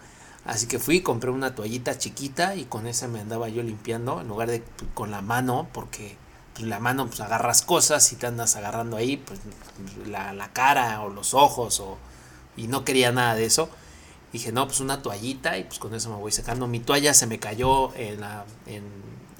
[0.45, 4.29] Así que fui, compré una toallita chiquita y con esa me andaba yo limpiando, en
[4.29, 4.63] lugar de
[4.93, 6.15] con la mano, porque
[6.53, 9.41] pues, la mano pues agarras cosas y te andas agarrando ahí, pues
[10.07, 11.97] la, la cara o los ojos, o,
[12.55, 13.69] y no quería nada de eso
[14.33, 16.67] Dije, no, pues una toallita y pues con eso me voy secando.
[16.67, 18.83] Mi toalla se me cayó en la, en,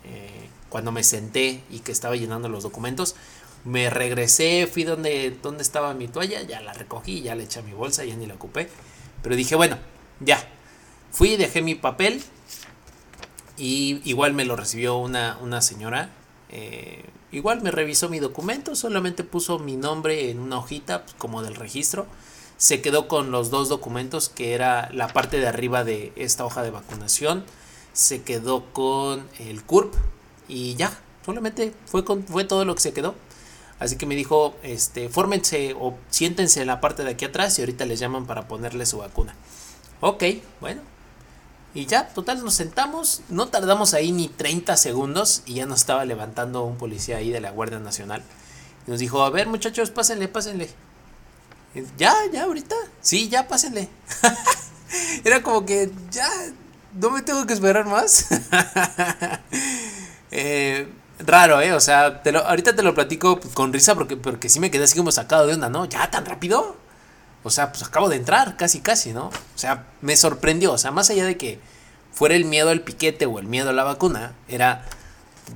[0.06, 3.16] eh, cuando me senté y que estaba llenando los documentos.
[3.66, 7.64] me regresé, fui donde, donde estaba mi toalla, ya la recogí, ya le eché a
[7.64, 8.70] mi bolsa, ya ni la ocupé.
[9.22, 9.78] Pero dije, bueno,
[10.20, 10.48] ya.
[11.12, 12.24] Fui, dejé mi papel
[13.58, 16.10] y igual me lo recibió una, una señora.
[16.50, 21.42] Eh, igual me revisó mi documento, solamente puso mi nombre en una hojita pues, como
[21.42, 22.08] del registro.
[22.58, 26.64] Se quedó con los dos documentos que era la parte de arriba de esta hoja
[26.64, 27.45] de vacunación.
[27.93, 29.93] Se quedó con el CURP
[30.47, 33.16] y ya, solamente fue, con, fue todo lo que se quedó.
[33.80, 37.62] Así que me dijo, este, fórmense o siéntense en la parte de aquí atrás y
[37.62, 39.36] ahorita les llaman para ponerle su vacuna.
[40.01, 40.24] Ok,
[40.62, 40.82] bueno,
[41.78, 46.05] y ya, total, nos sentamos, no tardamos ahí ni 30 segundos y ya nos estaba
[46.05, 48.24] levantando un policía ahí de la Guardia Nacional.
[48.88, 50.70] Y nos dijo, a ver muchachos, pásenle, pásenle.
[51.98, 52.76] Ya, ya, ahorita.
[53.02, 53.90] Sí, ya, pásenle.
[55.24, 56.30] Era como que, ya,
[56.94, 58.28] no me tengo que esperar más.
[60.32, 60.88] eh,
[61.20, 61.74] raro, ¿eh?
[61.74, 64.86] O sea, te lo, ahorita te lo platico con risa porque, porque sí me quedé
[64.86, 65.86] así como sacado de onda, ¿no?
[65.86, 66.78] ¿Ya tan rápido?
[67.44, 69.28] O sea, pues acabo de entrar, casi, casi, ¿no?
[69.28, 70.74] O sea, me sorprendió.
[70.74, 71.60] O sea, más allá de que
[72.12, 74.86] fuera el miedo al piquete o el miedo a la vacuna, era,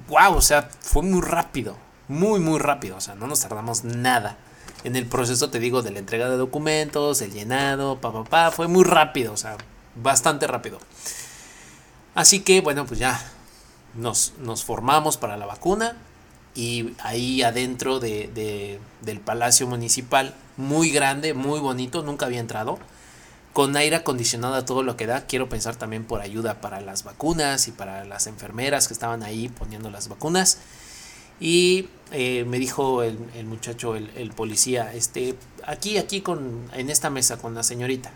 [0.07, 1.75] wow, o sea, fue muy rápido.
[2.07, 2.97] Muy, muy rápido.
[2.97, 4.37] O sea, no nos tardamos nada.
[4.83, 8.67] En el proceso, te digo, de la entrega de documentos, el llenado, pa, pa, fue
[8.67, 9.33] muy rápido.
[9.33, 9.57] O sea,
[9.95, 10.79] bastante rápido.
[12.15, 13.21] Así que, bueno, pues ya
[13.95, 15.95] nos, nos formamos para la vacuna
[16.53, 22.77] y ahí adentro de, del Palacio Municipal, muy grande, muy bonito, nunca había entrado,
[23.53, 27.03] con aire acondicionado a todo lo que da, quiero pensar también por ayuda para las
[27.03, 30.57] vacunas y para las enfermeras que estaban ahí poniendo las vacunas.
[31.41, 35.35] Y eh, me dijo el, muchacho, el, el, policía, este,
[35.65, 38.11] aquí, aquí con, en esta mesa con la señorita.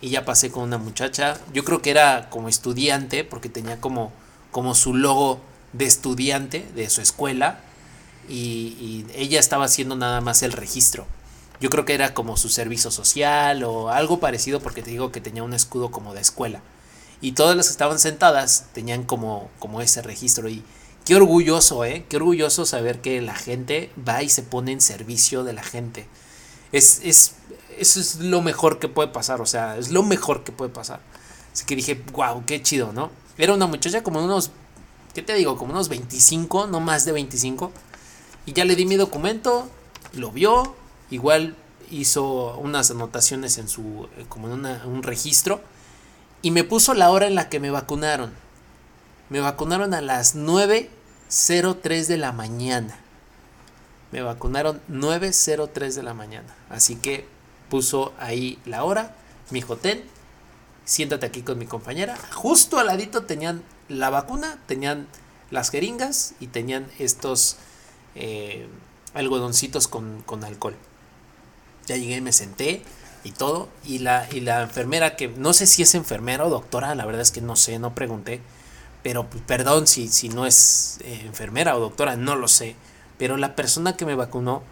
[0.00, 4.12] Y ya pasé con una muchacha, yo creo que era como estudiante, porque tenía como,
[4.52, 5.40] como su logo
[5.72, 7.60] de estudiante de su escuela
[8.28, 11.06] y, ella estaba haciendo nada más el registro.
[11.60, 15.20] Yo creo que era como su servicio social o algo parecido porque te digo que
[15.20, 16.60] tenía un escudo como de escuela.
[17.20, 20.48] Y todas las que estaban sentadas tenían como, como ese registro.
[20.48, 20.62] Y
[21.08, 22.04] qué orgulloso, ¿eh?
[22.06, 26.06] Qué orgulloso saber que la gente va y se pone en servicio de la gente.
[26.70, 27.36] Es, es,
[27.78, 31.00] eso es lo mejor que puede pasar, o sea, es lo mejor que puede pasar.
[31.50, 33.10] Así que dije, wow, qué chido, ¿no?
[33.38, 34.50] Era una muchacha como unos,
[35.14, 35.56] ¿qué te digo?
[35.56, 37.72] Como unos 25, no más de 25
[38.44, 39.66] y ya le di mi documento,
[40.12, 40.74] lo vio,
[41.10, 41.56] igual
[41.90, 45.62] hizo unas anotaciones en su, eh, como en un registro,
[46.42, 48.30] y me puso la hora en la que me vacunaron.
[49.30, 50.34] Me vacunaron a las
[51.28, 52.98] 9.03 de la mañana.
[54.12, 56.54] Me vacunaron 9.03 de la mañana.
[56.70, 57.26] Así que
[57.68, 59.14] puso ahí la hora,
[59.50, 60.04] mi hotel,
[60.84, 62.16] siéntate aquí con mi compañera.
[62.32, 65.06] Justo al ladito tenían la vacuna, tenían
[65.50, 67.56] las jeringas y tenían estos
[68.14, 68.66] eh,
[69.14, 70.76] algodoncitos con, alcohol.
[71.86, 72.82] Ya llegué, me senté
[73.24, 73.68] y todo.
[73.84, 77.22] Y la, y la enfermera, que no sé si es enfermera o doctora, la verdad
[77.22, 78.40] es que no sé, no pregunté.
[79.02, 82.76] Pero pues, perdón si, si no es eh, enfermera o doctora, no lo sé.
[83.18, 84.62] Pero la persona que me vacunó,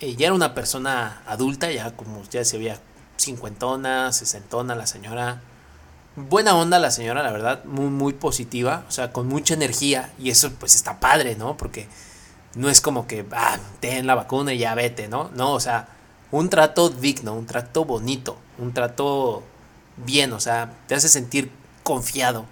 [0.00, 2.80] ella ya era una persona adulta, ya como ya se veía
[3.18, 5.40] cincuentona, sesentona la señora.
[6.16, 10.12] Buena onda la señora, la verdad, muy, muy positiva, o sea, con mucha energía.
[10.18, 11.56] Y eso pues está padre, ¿no?
[11.56, 11.88] Porque
[12.54, 15.30] no es como que, ah, ten la vacuna y ya vete, ¿no?
[15.34, 15.88] No, o sea,
[16.30, 19.42] un trato digno, un trato bonito, un trato
[19.96, 21.50] bien, o sea, te hace sentir
[21.82, 22.46] confiado.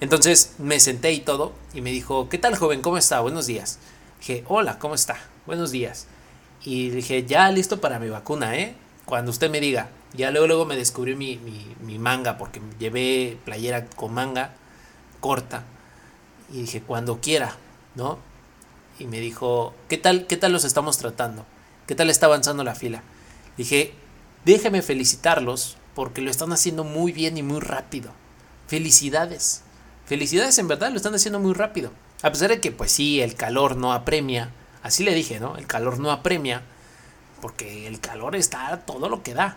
[0.00, 2.82] Entonces me senté y todo y me dijo, ¿qué tal joven?
[2.82, 3.20] ¿Cómo está?
[3.20, 3.78] Buenos días.
[4.20, 5.16] Dije, hola, ¿cómo está?
[5.46, 6.06] Buenos días.
[6.64, 8.74] Y dije, ya listo para mi vacuna, ¿eh?
[9.04, 9.90] Cuando usted me diga.
[10.12, 14.54] Ya luego, luego me descubrí mi, mi, mi manga porque llevé playera con manga
[15.20, 15.64] corta.
[16.52, 17.56] Y dije, cuando quiera,
[17.94, 18.18] ¿no?
[18.98, 21.44] y me dijo, ¿qué tal, qué tal los estamos tratando?
[21.86, 23.02] ¿Qué tal está avanzando la fila?
[23.56, 23.92] Dije,
[24.44, 28.10] déjeme felicitarlos porque lo están haciendo muy bien y muy rápido.
[28.66, 29.62] Felicidades.
[30.06, 31.90] Felicidades en verdad, lo están haciendo muy rápido.
[32.22, 34.50] A pesar de que, pues sí, el calor no apremia.
[34.82, 35.56] Así le dije, ¿no?
[35.56, 36.62] El calor no apremia.
[37.40, 39.56] Porque el calor está todo lo que da.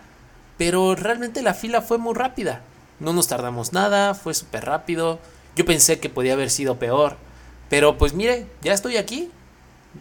[0.58, 2.62] Pero realmente la fila fue muy rápida.
[2.98, 5.18] No nos tardamos nada, fue súper rápido.
[5.56, 7.16] Yo pensé que podía haber sido peor.
[7.70, 9.30] Pero pues mire, ya estoy aquí.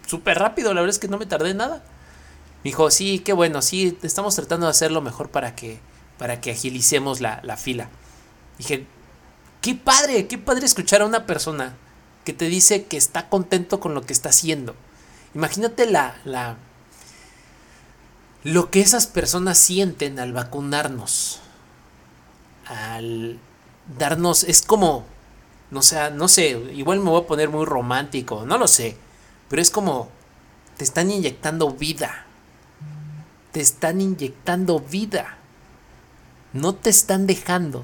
[0.06, 1.84] Súper rápido, la verdad es que no me tardé nada.
[2.64, 5.80] Dijo, sí, qué bueno, sí, estamos tratando de hacer lo mejor para que,
[6.18, 7.90] para que agilicemos la, fila.
[8.58, 8.86] Dije,
[9.62, 11.76] qué padre, qué padre escuchar a una persona
[12.26, 14.76] que te dice que está contento con lo que está haciendo.
[15.36, 16.58] Imagínate la, la,
[18.44, 21.42] lo que esas personas sienten al vacunarnos.
[22.66, 23.40] Al
[23.98, 25.06] darnos, es como
[25.72, 28.98] no sea, no sé, igual me voy a poner muy romántico, no lo sé,
[29.50, 30.10] pero es como
[30.78, 32.26] te están inyectando vida.
[33.52, 35.38] Te están inyectando vida.
[36.54, 37.84] No te están dejando.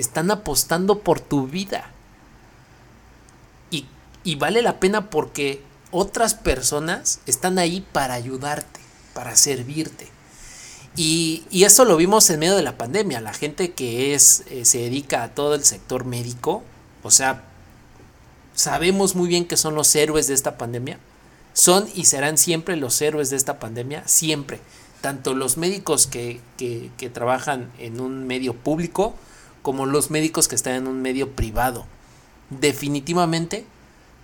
[0.00, 1.90] Están apostando por tu vida.
[3.70, 3.86] Y,
[4.24, 8.80] y vale la pena porque otras personas están ahí para ayudarte,
[9.12, 10.08] para servirte.
[10.96, 13.20] Y, y, eso lo vimos en medio de la pandemia.
[13.20, 16.64] La gente que es, eh, se dedica a todo el sector médico,
[17.02, 17.44] o sea,
[18.54, 20.98] sabemos muy bien que son los héroes de esta pandemia.
[21.52, 24.60] Son y serán siempre los héroes de esta pandemia, siempre.
[25.00, 29.14] Tanto los médicos que, que, que trabajan en un medio público
[29.62, 31.86] como los médicos que están en un medio privado.
[32.50, 33.64] Definitivamente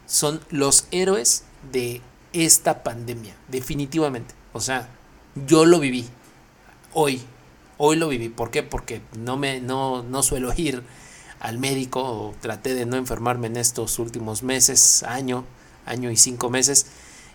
[0.07, 2.01] son los héroes de
[2.33, 3.35] esta pandemia.
[3.49, 4.35] Definitivamente.
[4.53, 4.89] O sea,
[5.47, 6.07] yo lo viví.
[6.93, 7.23] Hoy.
[7.79, 8.29] Hoy lo viví.
[8.29, 8.63] ¿Por qué?
[8.63, 10.83] Porque no me no, no suelo ir
[11.41, 15.45] al médico o traté de no enfermarme en estos últimos meses, año,
[15.85, 16.87] año y cinco meses.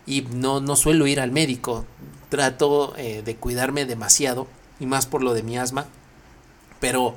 [0.07, 1.85] Y no, no suelo ir al médico.
[2.29, 4.47] Trato eh, de cuidarme demasiado.
[4.79, 5.85] Y más por lo de mi asma.
[6.79, 7.15] Pero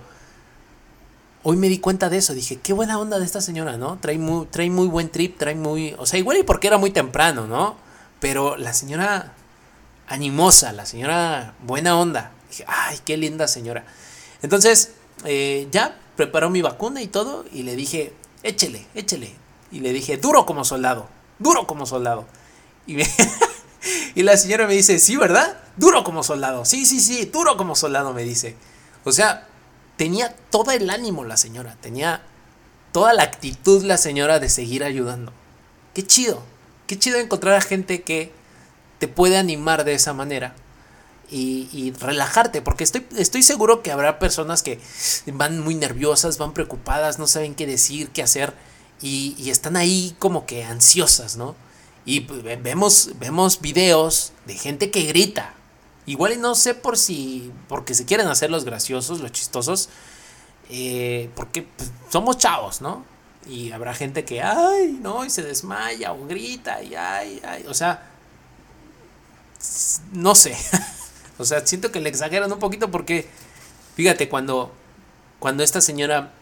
[1.45, 2.35] hoy me di cuenta de eso.
[2.35, 3.99] Dije, qué buena onda de esta señora, ¿no?
[4.01, 5.95] Trae muy, trae muy buen trip, trae muy...
[5.99, 7.77] O sea, igual y porque era muy temprano, ¿no?
[8.19, 9.35] Pero la señora
[10.09, 12.33] animosa, la señora buena onda.
[12.51, 13.85] Dije, ay, qué linda señora.
[14.43, 14.93] Entonces,
[15.25, 17.45] eh, ya preparó mi vacuna y todo.
[17.53, 19.35] Y le dije, échele, échele.
[19.71, 22.25] Y le dije, duro como soldado, duro como soldado.
[22.87, 22.97] Y,
[24.15, 25.59] y la señora me dice, sí, ¿verdad?
[25.77, 26.65] Duro como soldado.
[26.65, 28.57] Sí, sí, sí, duro como soldado, me dice.
[29.05, 29.47] O sea,
[29.97, 32.23] tenía todo el ánimo la señora, tenía
[32.93, 35.33] toda la actitud la señora de seguir ayudando.
[35.95, 36.43] Qué chido,
[36.87, 38.33] qué chido encontrar a gente que
[38.99, 40.55] te puede animar de esa manera
[41.31, 44.79] y, relajarte, porque estoy, estoy seguro que habrá personas que
[45.27, 48.55] van muy nerviosas, van preocupadas, no saben qué decir, qué hacer
[49.01, 51.57] y, y están ahí como que ansiosas, ¿no?
[52.05, 55.55] Y pues, vemos, vemos videos de gente que grita,
[56.07, 59.89] Igual y no sé por si, porque se quieren hacer los graciosos, los chistosos,
[60.69, 63.05] eh, porque pues, somos chavos, ¿no?
[63.47, 67.75] Y habrá gente que, ay, no, y se desmaya o grita, y ay, ay, o
[67.75, 68.11] sea,
[70.13, 70.57] no sé,
[71.39, 73.29] o sea, siento que le exageran un poquito porque,
[73.97, 74.73] fíjate, cuando,
[75.39, 76.33] cuando esta señora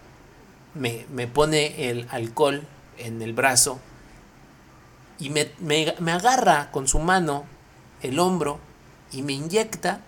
[0.75, 2.67] me, me pone el alcohol
[2.99, 3.81] en el brazo
[5.19, 7.45] y me, me, me agarra con su mano
[8.03, 8.59] el hombro,
[9.13, 10.01] y me inyecta,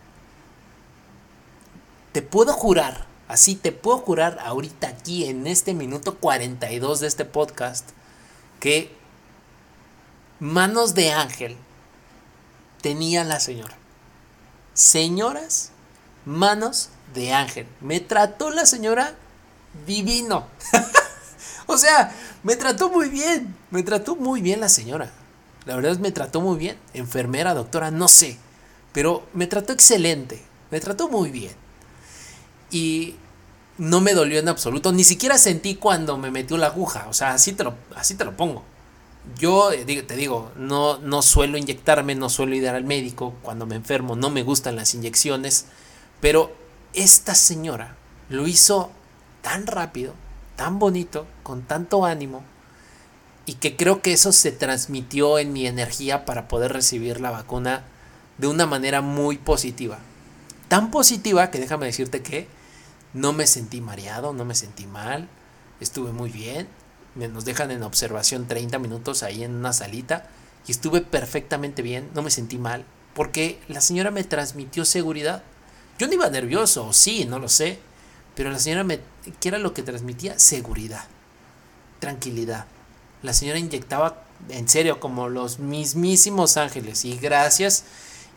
[2.12, 7.24] te puedo jurar, así te puedo jurar ahorita aquí en este minuto 42 de este
[7.24, 7.90] podcast,
[8.60, 8.94] que
[10.40, 11.56] manos de ángel
[12.80, 13.74] tenía la señora.
[14.74, 15.70] Señoras,
[16.24, 17.66] manos de ángel.
[17.80, 19.14] Me trató la señora
[19.86, 20.46] divino.
[21.66, 23.56] o sea, me trató muy bien.
[23.70, 25.10] Me trató muy bien la señora.
[25.64, 26.78] La verdad es me trató muy bien.
[26.92, 28.38] Enfermera, doctora, no sé.
[28.94, 30.40] Pero me trató excelente,
[30.70, 31.52] me trató muy bien.
[32.70, 33.16] Y
[33.76, 37.34] no me dolió en absoluto, ni siquiera sentí cuando me metió la aguja, o sea,
[37.34, 38.62] así te lo, así te lo pongo.
[39.36, 43.74] Yo eh, te digo, no, no suelo inyectarme, no suelo ir al médico cuando me
[43.74, 45.66] enfermo, no me gustan las inyecciones,
[46.20, 46.54] pero
[46.92, 47.96] esta señora
[48.28, 48.92] lo hizo
[49.42, 50.14] tan rápido,
[50.54, 52.44] tan bonito, con tanto ánimo,
[53.44, 57.84] y que creo que eso se transmitió en mi energía para poder recibir la vacuna
[58.38, 59.98] de una manera muy positiva.
[60.68, 62.48] Tan positiva que déjame decirte que
[63.12, 65.28] no me sentí mareado, no me sentí mal,
[65.80, 66.68] estuve muy bien.
[67.14, 70.28] Nos dejan en observación 30 minutos ahí en una salita
[70.66, 75.44] y estuve perfectamente bien, no me sentí mal, porque la señora me transmitió seguridad.
[75.98, 77.78] Yo no iba nervioso, sí, no lo sé,
[78.34, 78.98] pero la señora me,
[79.40, 80.38] ¿qué era lo que transmitía?
[80.40, 81.04] Seguridad,
[82.00, 82.66] tranquilidad.
[83.22, 87.84] La señora inyectaba en serio como los mismísimos ángeles y gracias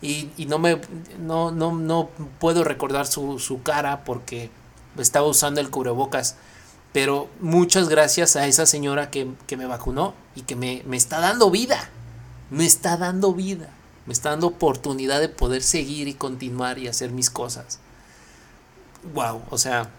[0.00, 0.80] y, no me
[1.18, 4.50] no, no, no puedo recordar su, su, cara porque
[4.96, 6.36] estaba usando el cubrebocas.
[6.92, 11.20] Pero muchas gracias a esa señora que, que me vacunó y que me, me, está
[11.20, 11.90] dando vida.
[12.50, 13.70] Me está dando vida.
[14.06, 17.80] Me está dando oportunidad de poder seguir y continuar y hacer mis cosas.
[19.14, 19.90] Wow, o sea.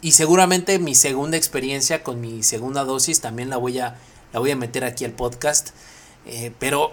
[0.00, 3.96] Y seguramente mi segunda experiencia con mi segunda dosis también la voy a,
[4.34, 5.70] la voy a meter aquí al podcast.
[6.26, 6.92] Eh, pero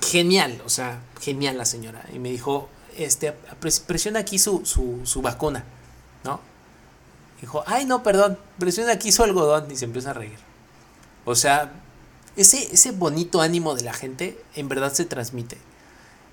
[0.00, 2.04] genial, o sea, genial la señora.
[2.12, 3.32] Y me dijo, este,
[3.86, 5.64] presiona aquí su, su, vacuna,
[6.24, 6.40] ¿no?
[7.40, 10.38] Dijo, ay, no, perdón, presiona aquí su algodón y se empieza a reír.
[11.24, 11.72] O sea,
[12.36, 15.58] ese, ese bonito ánimo de la gente en verdad se transmite.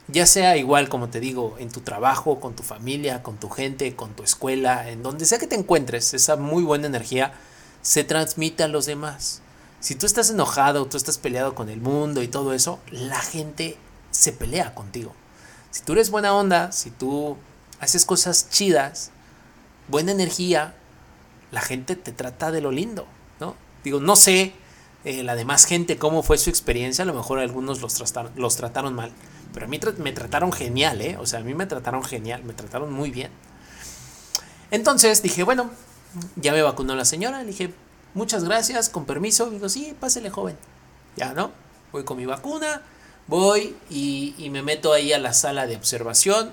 [0.10, 3.96] Ya sea igual, como te digo, en tu trabajo, con tu familia, con tu gente,
[3.96, 7.34] con tu escuela, en donde sea que te encuentres, esa muy buena energía
[7.82, 9.43] se transmite a los demás
[9.84, 13.76] Si tú estás enojado, tú estás peleado con el mundo y todo eso, la gente
[14.12, 15.14] se pelea contigo.
[15.72, 17.36] Si tú eres buena onda, si tú
[17.82, 19.12] haces cosas chidas,
[19.90, 20.74] buena energía,
[21.52, 23.06] la gente te trata de lo lindo,
[23.42, 23.58] ¿no?
[23.84, 24.54] Digo, no sé
[25.04, 28.56] eh, la demás gente cómo fue su experiencia, a lo mejor algunos los trataron, los
[28.56, 29.12] trataron mal,
[29.54, 31.18] pero a mí me trataron genial, ¿eh?
[31.20, 33.32] O sea, a mí me trataron genial, me trataron muy bien.
[34.72, 35.72] Entonces dije, bueno,
[36.38, 37.74] ya me vacunó la señora, le dije,
[38.14, 40.58] muchas gracias, con permiso, digo, sí, pásele joven,
[41.16, 41.52] ya, ¿no?
[41.92, 42.82] Voy con mi vacuna,
[43.28, 46.52] voy y, me meto ahí a la sala de observación,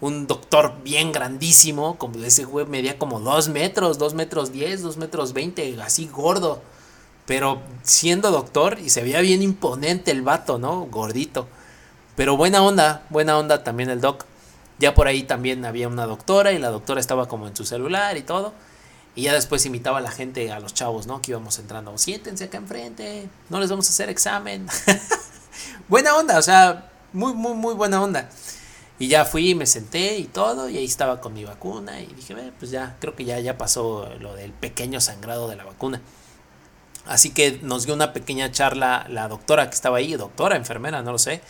[0.00, 4.96] un doctor bien grandísimo, como ese güey medía como 2 metros, 2 metros 10, 2
[4.98, 6.60] metros 20, así gordo.
[7.26, 10.82] Pero siendo doctor y se veía bien imponente el vato, ¿no?
[10.84, 11.48] Gordito.
[12.14, 14.24] Pero buena onda, buena onda también el doc.
[14.78, 18.16] Ya por ahí también había una doctora y la doctora estaba como en su celular
[18.16, 18.52] y todo.
[19.16, 21.22] Y ya después invitaba a la gente, a los chavos, ¿no?
[21.22, 21.96] Que íbamos entrando.
[21.96, 24.66] Siéntense acá enfrente, no les vamos a hacer examen.
[25.88, 28.28] buena onda, o sea, muy, muy, muy buena onda.
[28.98, 32.00] Y ya fui, me senté y todo, y ahí estaba con mi vacuna.
[32.00, 35.64] Y dije, pues ya, creo que ya, ya pasó lo del pequeño sangrado de la
[35.64, 36.02] vacuna.
[37.06, 41.12] Así que nos dio una pequeña charla la doctora que estaba ahí, doctora, enfermera, no
[41.12, 41.40] lo sé.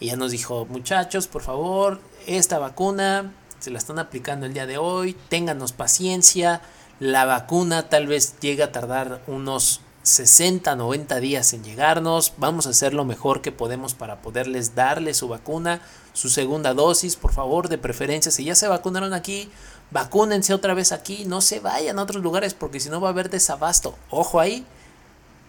[0.00, 4.66] Y ya nos dijo, muchachos, por favor, esta vacuna se la están aplicando el día
[4.66, 6.62] de hoy, ténganos paciencia.
[7.02, 12.34] La vacuna tal vez llegue a tardar unos 60, 90 días en llegarnos.
[12.36, 15.80] Vamos a hacer lo mejor que podemos para poderles darle su vacuna,
[16.12, 18.30] su segunda dosis, por favor, de preferencia.
[18.30, 19.50] Si ya se vacunaron aquí,
[19.90, 21.24] vacúnense otra vez aquí.
[21.24, 23.96] No se vayan a otros lugares porque si no va a haber desabasto.
[24.08, 24.64] Ojo ahí.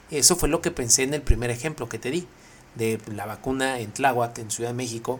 [0.10, 2.28] Eso fue lo que pensé en el primer ejemplo que te di
[2.74, 5.20] de la vacuna en Tláhuac, en Ciudad de México,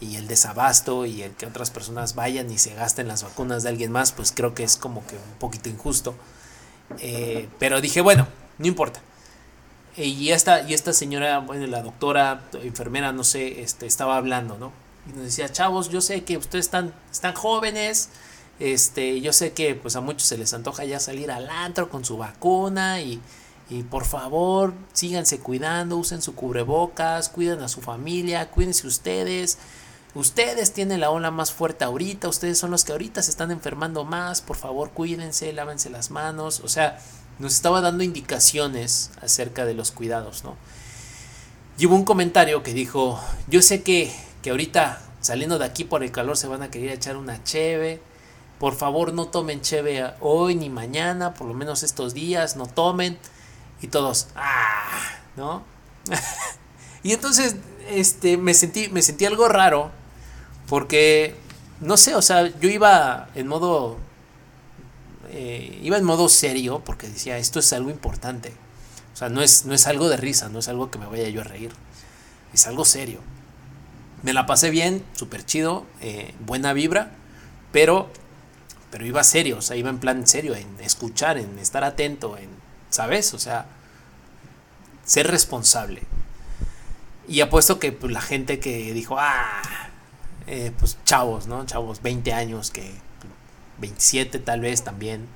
[0.00, 3.70] y el desabasto y el que otras personas vayan y se gasten las vacunas de
[3.70, 6.14] alguien más, pues creo que es como que un poquito injusto.
[7.00, 8.28] Eh, pero dije, bueno,
[8.58, 9.00] no importa.
[9.96, 14.72] Y esta, y esta señora, bueno, la doctora, enfermera, no sé, este, estaba hablando, ¿no?
[15.08, 18.10] Y nos decía, chavos, yo sé que ustedes están, están jóvenes,
[18.60, 22.04] este, yo sé que pues a muchos se les antoja ya salir al antro con
[22.04, 23.20] su vacuna y,
[23.70, 29.58] y por favor síganse cuidando, usen su cubrebocas, cuiden a su familia, cuídense ustedes.
[30.18, 34.04] Ustedes tienen la ola más fuerte ahorita, ustedes son los que ahorita se están enfermando
[34.04, 36.98] más, por favor cuídense, lávense las manos, o sea,
[37.38, 40.56] nos estaba dando indicaciones acerca de los cuidados, ¿no?
[41.78, 44.12] Y hubo un comentario que dijo, yo sé que,
[44.42, 48.02] que ahorita saliendo de aquí por el calor se van a querer echar una cheve,
[48.58, 53.16] por favor no tomen cheve hoy ni mañana, por lo menos estos días, no tomen.
[53.80, 55.62] Y todos, ah, ¿no?
[57.04, 57.54] y entonces
[57.88, 59.92] este, me, sentí, me sentí algo raro,
[60.68, 61.34] porque,
[61.80, 63.98] no sé, o sea, yo iba en modo
[65.30, 68.52] eh, iba en modo serio porque decía, esto es algo importante.
[69.12, 71.28] O sea, no es, no es algo de risa, no es algo que me vaya
[71.28, 71.72] yo a reír.
[72.52, 73.20] Es algo serio.
[74.22, 77.12] Me la pasé bien, súper chido, eh, buena vibra,
[77.72, 78.10] pero,
[78.90, 82.48] pero iba serio, o sea, iba en plan serio, en escuchar, en estar atento, en,
[82.90, 83.34] ¿sabes?
[83.34, 83.66] O sea,
[85.04, 86.02] ser responsable.
[87.28, 89.87] Y apuesto que pues, la gente que dijo, ah,
[90.50, 91.64] eh, pues chavos, ¿no?
[91.66, 92.90] Chavos, 20 años que
[93.80, 95.26] 27 tal vez también,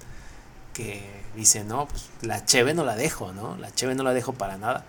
[0.73, 1.03] que
[1.37, 3.57] dice, no, pues la cheve no la dejo, ¿no?
[3.59, 4.87] La cheve no la dejo para nada.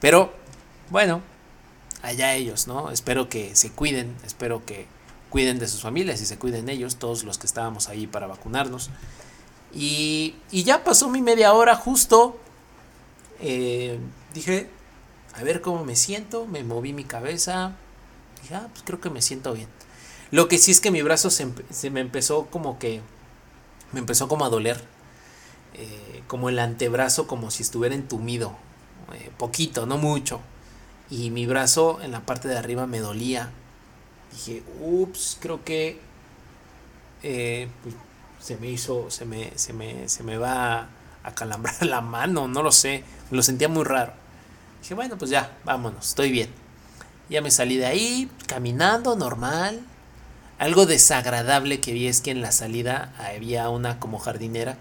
[0.00, 0.32] Pero,
[0.90, 1.22] bueno,
[2.02, 2.90] allá ellos, ¿no?
[2.90, 4.86] Espero que se cuiden, espero que
[5.30, 8.90] cuiden de sus familias y se cuiden ellos, todos los que estábamos ahí para vacunarnos.
[9.72, 12.36] Y, y ya pasó mi media hora justo.
[13.40, 13.98] Eh,
[14.34, 14.68] dije,
[15.34, 17.76] a ver cómo me siento, me moví mi cabeza.
[18.42, 19.68] Dije, ah, pues creo que me siento bien.
[20.30, 23.00] Lo que sí es que mi brazo se, me empezó como que.
[23.92, 24.82] Me empezó como a doler.
[25.74, 28.56] Eh, como el antebrazo, como si estuviera entumido.
[29.12, 30.40] Eh, poquito, no mucho.
[31.10, 33.50] Y mi brazo en la parte de arriba me dolía.
[34.32, 36.00] Dije, ups, creo que.
[37.22, 37.94] Eh, pues,
[38.40, 39.10] se me hizo.
[39.10, 40.88] Se me, se me, se me va
[41.24, 43.04] a calambrar la mano, no lo sé.
[43.30, 44.14] lo sentía muy raro.
[44.80, 46.61] Dije, bueno, pues ya, vámonos, estoy bien.
[47.32, 49.80] Ya me salí de ahí, caminando normal.
[50.58, 54.76] Algo desagradable que vi es que en la salida había una como jardinera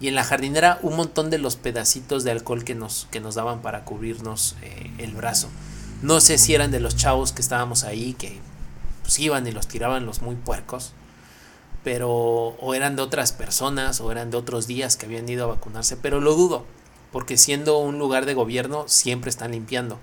[0.00, 3.34] y en la jardinera un montón de los pedacitos de alcohol que nos, que nos
[3.34, 5.50] daban para cubrirnos eh, el brazo.
[6.00, 8.40] No sé si eran de los chavos que estábamos ahí, que
[9.02, 10.94] pues, iban y los tiraban los muy puercos,
[11.84, 15.54] pero o eran de otras personas o eran de otros días que habían ido a
[15.54, 16.64] vacunarse, pero lo dudo,
[17.12, 20.00] porque siendo un lugar de gobierno siempre están limpiando.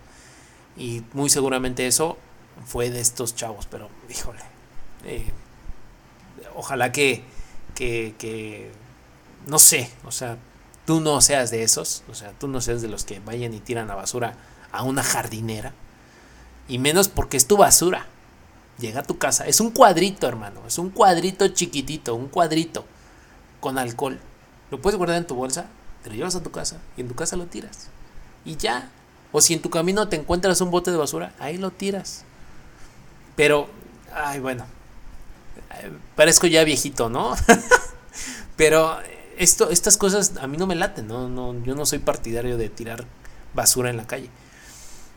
[0.79, 2.17] Y muy seguramente eso
[2.65, 4.39] fue de estos chavos, pero híjole,
[5.05, 5.31] eh,
[6.55, 7.23] ojalá que,
[7.75, 8.71] que, que,
[9.45, 10.37] no sé, o sea,
[10.85, 13.59] tú no seas de esos, o sea, tú no seas de los que vayan y
[13.59, 14.37] tiran la basura
[14.71, 15.73] a una jardinera.
[16.67, 18.05] Y menos porque es tu basura.
[18.77, 22.85] Llega a tu casa, es un cuadrito, hermano, es un cuadrito chiquitito, un cuadrito
[23.59, 24.19] con alcohol.
[24.71, 25.67] Lo puedes guardar en tu bolsa,
[26.03, 27.89] te lo llevas a tu casa y en tu casa lo tiras.
[28.45, 28.89] Y ya.
[29.31, 32.23] O si en tu camino te encuentras un bote de basura, ahí lo tiras.
[33.35, 33.69] Pero,
[34.13, 34.65] ay, bueno,
[36.15, 37.35] parezco ya viejito, ¿no?
[38.57, 38.97] Pero
[39.37, 41.29] esto, estas cosas a mí no me laten, ¿no?
[41.29, 43.05] No, yo no soy partidario de tirar
[43.53, 44.29] basura en la calle.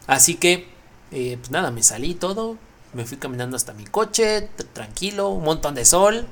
[0.06, 0.68] Así que,
[1.10, 2.56] eh, pues nada, me salí todo,
[2.92, 6.26] me fui caminando hasta mi coche, tranquilo, un montón de sol,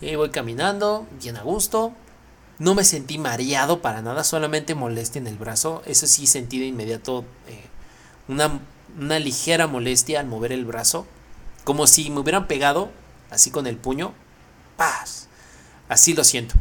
[0.00, 1.92] y voy caminando, bien a gusto.
[2.58, 5.82] No me sentí mareado para nada, solamente molestia en el brazo.
[5.86, 7.64] Eso sí sentí de inmediato eh,
[8.28, 8.60] una,
[8.98, 11.06] una ligera molestia al mover el brazo.
[11.64, 12.90] Como si me hubieran pegado
[13.30, 14.12] así con el puño.
[14.76, 15.28] ¡Paz!
[15.88, 16.54] Así lo siento.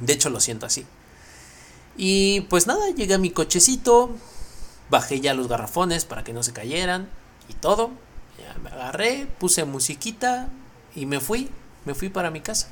[0.00, 0.86] De hecho lo siento así.
[1.96, 4.10] Y pues nada, llegué a mi cochecito,
[4.90, 7.08] bajé ya los garrafones para que no se cayeran
[7.48, 7.90] y todo.
[8.38, 10.48] Ya me agarré, puse musiquita
[10.94, 11.50] y me fui,
[11.84, 12.68] me fui para mi casa.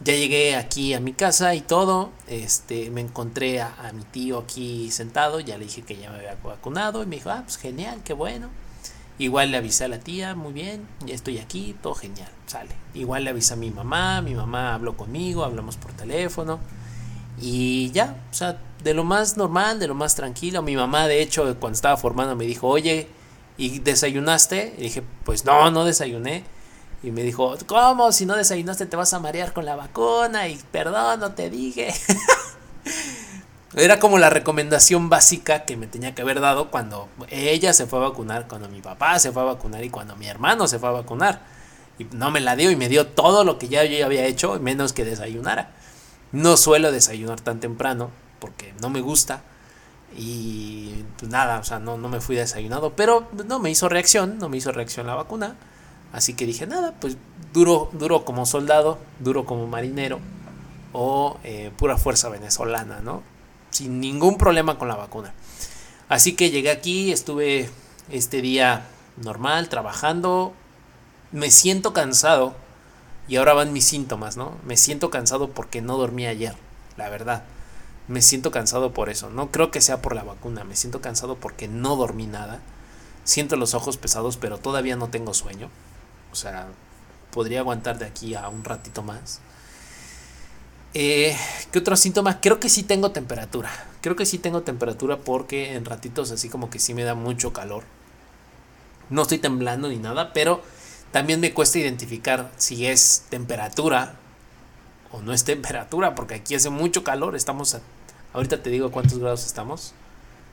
[0.00, 2.10] Ya llegué aquí a mi casa y todo.
[2.28, 5.40] Este, me encontré a, a, mi tío aquí sentado.
[5.40, 7.02] Ya le dije que ya me había vacunado.
[7.02, 8.48] Y me dijo, ah, pues genial, qué bueno.
[9.18, 12.70] Igual le avisé a la tía, muy bien, ya estoy aquí, todo genial, sale.
[12.94, 16.60] Igual le avisé a mi mamá, mi mamá habló conmigo, hablamos por teléfono.
[17.40, 20.62] Y ya, o sea, de lo más normal, de lo más tranquilo.
[20.62, 23.08] Mi mamá, de hecho, cuando estaba formando, me dijo, oye,
[23.56, 24.76] ¿y desayunaste?
[24.78, 26.44] Y dije, pues no, no desayuné.
[27.02, 28.10] Y me dijo, ¿cómo?
[28.12, 30.48] Si no desayunaste te vas a marear con la vacuna.
[30.48, 31.94] Y perdón, no te dije.
[33.74, 37.98] Era como la recomendación básica que me tenía que haber dado cuando ella se fue
[37.98, 40.88] a vacunar, cuando mi papá se fue a vacunar y cuando mi hermano se fue
[40.88, 41.42] a vacunar.
[41.98, 44.58] Y no me la dio y me dio todo lo que ya yo había hecho,
[44.58, 45.72] menos que desayunara.
[46.32, 49.42] No suelo desayunar tan temprano porque no me gusta.
[50.16, 52.94] Y pues nada, o sea, no, no me fui desayunado.
[52.96, 55.56] Pero no me hizo reacción, no me hizo reacción la vacuna.
[56.12, 57.16] Así que dije, nada, pues
[57.52, 60.20] duro, duro como soldado, duro como marinero
[60.92, 63.22] o eh, pura fuerza venezolana, ¿no?
[63.70, 65.32] sin ningún problema con la vacuna.
[66.08, 67.70] Así que llegué aquí, estuve
[68.10, 68.86] este día
[69.16, 70.52] normal, trabajando.
[71.32, 72.54] Me siento cansado.
[73.28, 74.56] Y ahora van mis síntomas, ¿no?
[74.64, 76.54] Me siento cansado porque no dormí ayer,
[76.96, 77.44] la verdad.
[78.08, 79.28] Me siento cansado por eso.
[79.28, 80.64] No creo que sea por la vacuna.
[80.64, 82.62] Me siento cansado porque no dormí nada.
[83.24, 85.68] Siento los ojos pesados, pero todavía no tengo sueño.
[86.38, 86.68] O sea,
[87.32, 89.40] podría aguantar de aquí a un ratito más.
[90.94, 91.36] Eh,
[91.72, 92.36] ¿Qué otros síntomas?
[92.40, 93.72] Creo que sí tengo temperatura.
[94.02, 97.52] Creo que sí tengo temperatura porque en ratitos así como que sí me da mucho
[97.52, 97.82] calor.
[99.10, 100.62] No estoy temblando ni nada, pero
[101.10, 104.14] también me cuesta identificar si es temperatura
[105.10, 107.34] o no es temperatura, porque aquí hace mucho calor.
[107.34, 107.80] Estamos a,
[108.32, 109.92] ahorita te digo cuántos grados estamos.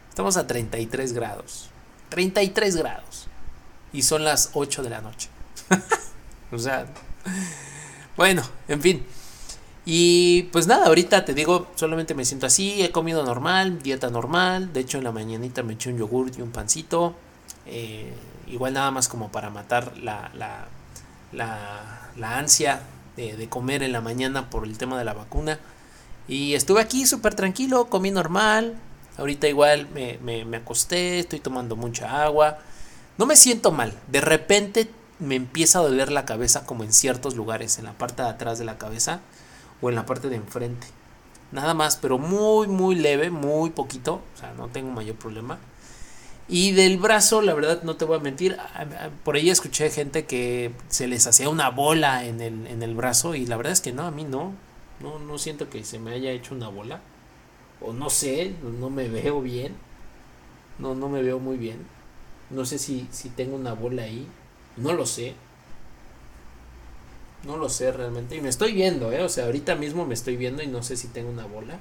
[0.09, 1.69] Estamos a 33 grados.
[2.09, 3.27] 33 grados.
[3.93, 5.34] Y son las 8 de la noche.
[6.51, 6.85] o sea,
[8.17, 9.05] bueno, en fin.
[9.85, 14.73] Y pues nada, ahorita te digo, solamente me siento así, he comido normal, dieta normal,
[14.73, 17.13] de hecho en la mañanita me eché un yogur y un pancito,
[17.67, 18.11] eh,
[18.47, 20.67] igual nada más como para matar la, la,
[21.33, 22.81] la, ansia
[23.15, 25.59] de, comer en la mañana por el tema de la vacuna.
[26.27, 28.73] Y estuve aquí súper tranquilo, comí normal,
[29.17, 32.57] ahorita igual me, me, me acosté, estoy tomando mucha agua,
[33.19, 34.89] no me siento mal, de repente
[35.19, 38.59] me empieza a doler la cabeza como en ciertos lugares, en la parte de atrás
[38.59, 39.21] de la cabeza
[39.81, 40.87] o en la parte de enfrente.
[41.51, 44.21] Nada más, pero muy, muy leve, muy poquito.
[44.35, 45.57] O sea, no tengo mayor problema.
[46.47, 48.57] Y del brazo, la verdad, no te voy a mentir.
[49.23, 53.35] Por ahí escuché gente que se les hacía una bola en el, en el brazo.
[53.35, 54.53] Y la verdad es que no, a mí no.
[54.99, 57.01] No, no siento que se me haya hecho una bola.
[57.81, 59.75] O no sé, no me veo bien.
[60.77, 61.85] No, no me veo muy bien.
[62.49, 64.27] No sé si, si tengo una bola ahí.
[64.77, 65.35] No lo sé.
[67.43, 68.35] No lo sé realmente.
[68.35, 69.23] Y me estoy viendo, ¿eh?
[69.23, 71.79] O sea, ahorita mismo me estoy viendo y no sé si tengo una bola.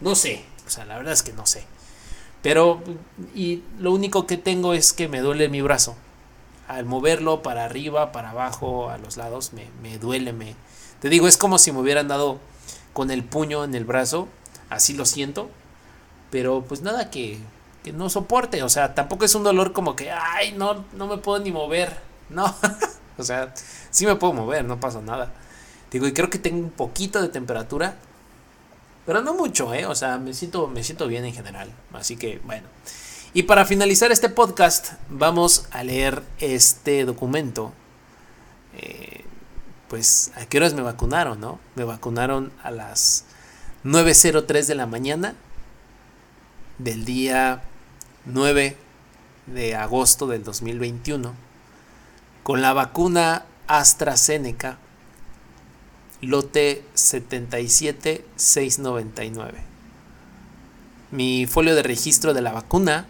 [0.00, 0.44] No sé.
[0.66, 1.64] O sea, la verdad es que no sé.
[2.42, 2.82] Pero,
[3.34, 5.96] y lo único que tengo es que me duele mi brazo.
[6.66, 10.32] Al moverlo para arriba, para abajo, a los lados, me, me duele.
[10.32, 10.56] Me,
[11.00, 12.38] te digo, es como si me hubieran dado
[12.92, 14.28] con el puño en el brazo.
[14.68, 15.50] Así lo siento.
[16.30, 17.38] Pero pues nada que,
[17.82, 18.62] que no soporte.
[18.62, 22.00] O sea, tampoco es un dolor como que, ay, no, no me puedo ni mover.
[22.28, 22.54] No.
[23.18, 23.52] O sea,
[23.90, 25.32] sí me puedo mover, no pasa nada.
[25.90, 27.96] Digo, y creo que tengo un poquito de temperatura.
[29.04, 29.84] Pero no mucho, ¿eh?
[29.84, 31.70] O sea, me siento, me siento bien en general.
[31.92, 32.66] Así que, bueno.
[33.34, 37.72] Y para finalizar este podcast, vamos a leer este documento.
[38.78, 39.24] Eh,
[39.88, 41.60] pues, ¿a qué horas me vacunaron, no?
[41.74, 43.26] Me vacunaron a las
[43.84, 45.34] 9.03 de la mañana
[46.78, 47.62] del día
[48.26, 48.76] 9
[49.46, 51.34] de agosto del 2021
[52.42, 54.78] con la vacuna AstraZeneca
[56.22, 59.58] lote 77699.
[61.10, 63.06] Mi folio de registro de la vacuna,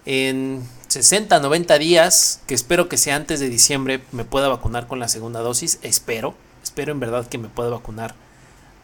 [0.06, 5.00] En 60, 90 días, que espero que sea antes de diciembre, me pueda vacunar con
[5.00, 5.80] la segunda dosis.
[5.82, 8.14] Espero, espero en verdad que me pueda vacunar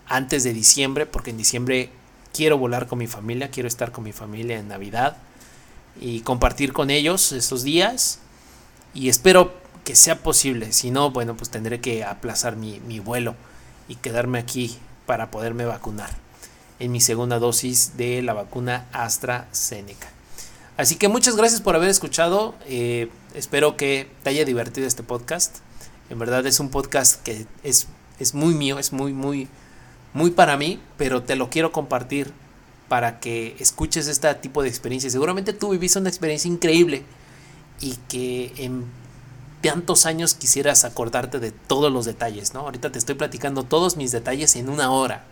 [0.09, 1.91] antes de diciembre, porque en diciembre
[2.35, 5.19] quiero volar con mi familia, quiero estar con mi familia en Navidad
[6.01, 8.19] y compartir con ellos esos días.
[8.99, 9.53] Y espero
[9.85, 10.73] que sea posible.
[10.73, 13.37] Si no, bueno, pues tendré que aplazar mi, mi vuelo
[13.87, 14.77] y quedarme aquí
[15.07, 16.11] para poderme vacunar
[16.81, 20.09] en mi segunda dosis de la vacuna AstraZeneca.
[20.77, 22.57] Así que muchas gracias por haber escuchado.
[22.67, 25.59] Eh, espero que te haya divertido este podcast.
[26.11, 27.87] En verdad es un podcast que es,
[28.19, 29.47] es muy mío, es muy, muy,
[30.13, 32.33] muy para mí, pero te lo quiero compartir
[32.89, 35.13] para que escuches este tipo de experiencias.
[35.13, 37.05] Seguramente tú viviste una experiencia increíble
[37.81, 38.87] y que en
[39.61, 42.61] tantos años quisieras acordarte de todos los detalles, ¿no?
[42.61, 45.25] Ahorita te estoy platicando todos mis detalles en una hora.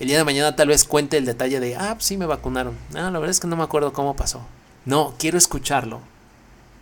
[0.00, 2.76] El día de mañana tal vez cuente el detalle de, ah, sí me vacunaron.
[2.92, 4.40] No, la verdad es que no me acuerdo cómo pasó.
[4.84, 6.00] No, quiero escucharlo.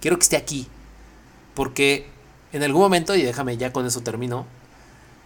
[0.01, 0.67] Quiero que esté aquí.
[1.55, 2.09] Porque
[2.53, 4.47] en algún momento, y déjame ya con eso termino,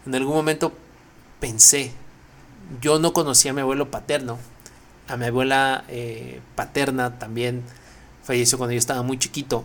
[0.07, 0.73] en algún momento
[1.39, 1.93] pensé,
[2.81, 4.39] yo no conocía a mi abuelo paterno,
[5.09, 7.63] a mi abuela eh, paterna también
[8.25, 9.65] falleció cuando yo estaba muy chiquito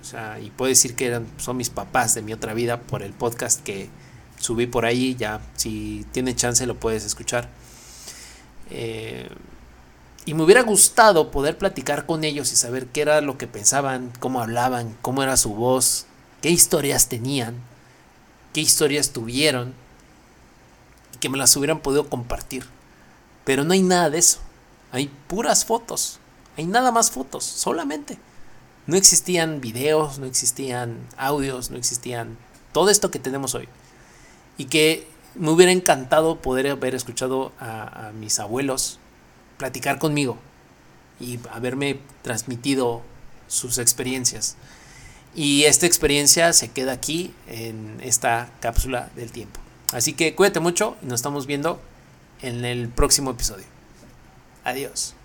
[0.00, 3.02] o sea, y puedo decir que eran, son mis papás de mi otra vida por
[3.02, 3.90] el podcast que
[4.38, 5.16] subí por ahí.
[5.16, 7.48] Ya, si tiene chance, lo puedes escuchar.
[8.70, 9.28] Eh,
[10.24, 14.12] y me hubiera gustado poder platicar con ellos y saber qué era lo que pensaban,
[14.20, 16.06] cómo hablaban, cómo era su voz,
[16.42, 17.56] qué historias tenían,
[18.52, 19.74] qué historias tuvieron
[21.14, 22.66] y que me las hubieran podido compartir.
[23.44, 24.38] Pero no hay nada de eso.
[24.92, 26.20] Hay puras fotos.
[26.58, 28.18] Hay nada más fotos, solamente
[28.88, 32.38] no existían videos, no existían audios, no existían
[32.72, 33.68] todo esto que tenemos hoy.
[34.56, 38.98] Y que me hubiera encantado poder haber escuchado a, mis abuelos
[39.58, 40.38] platicar conmigo
[41.20, 43.02] y haberme transmitido
[43.46, 44.56] sus experiencias.
[45.34, 49.60] Y esta experiencia se queda aquí en esta cápsula del tiempo.
[49.92, 51.78] Así que cuídate mucho y nos estamos viendo
[52.40, 53.66] en el próximo episodio.
[54.64, 55.17] Adiós.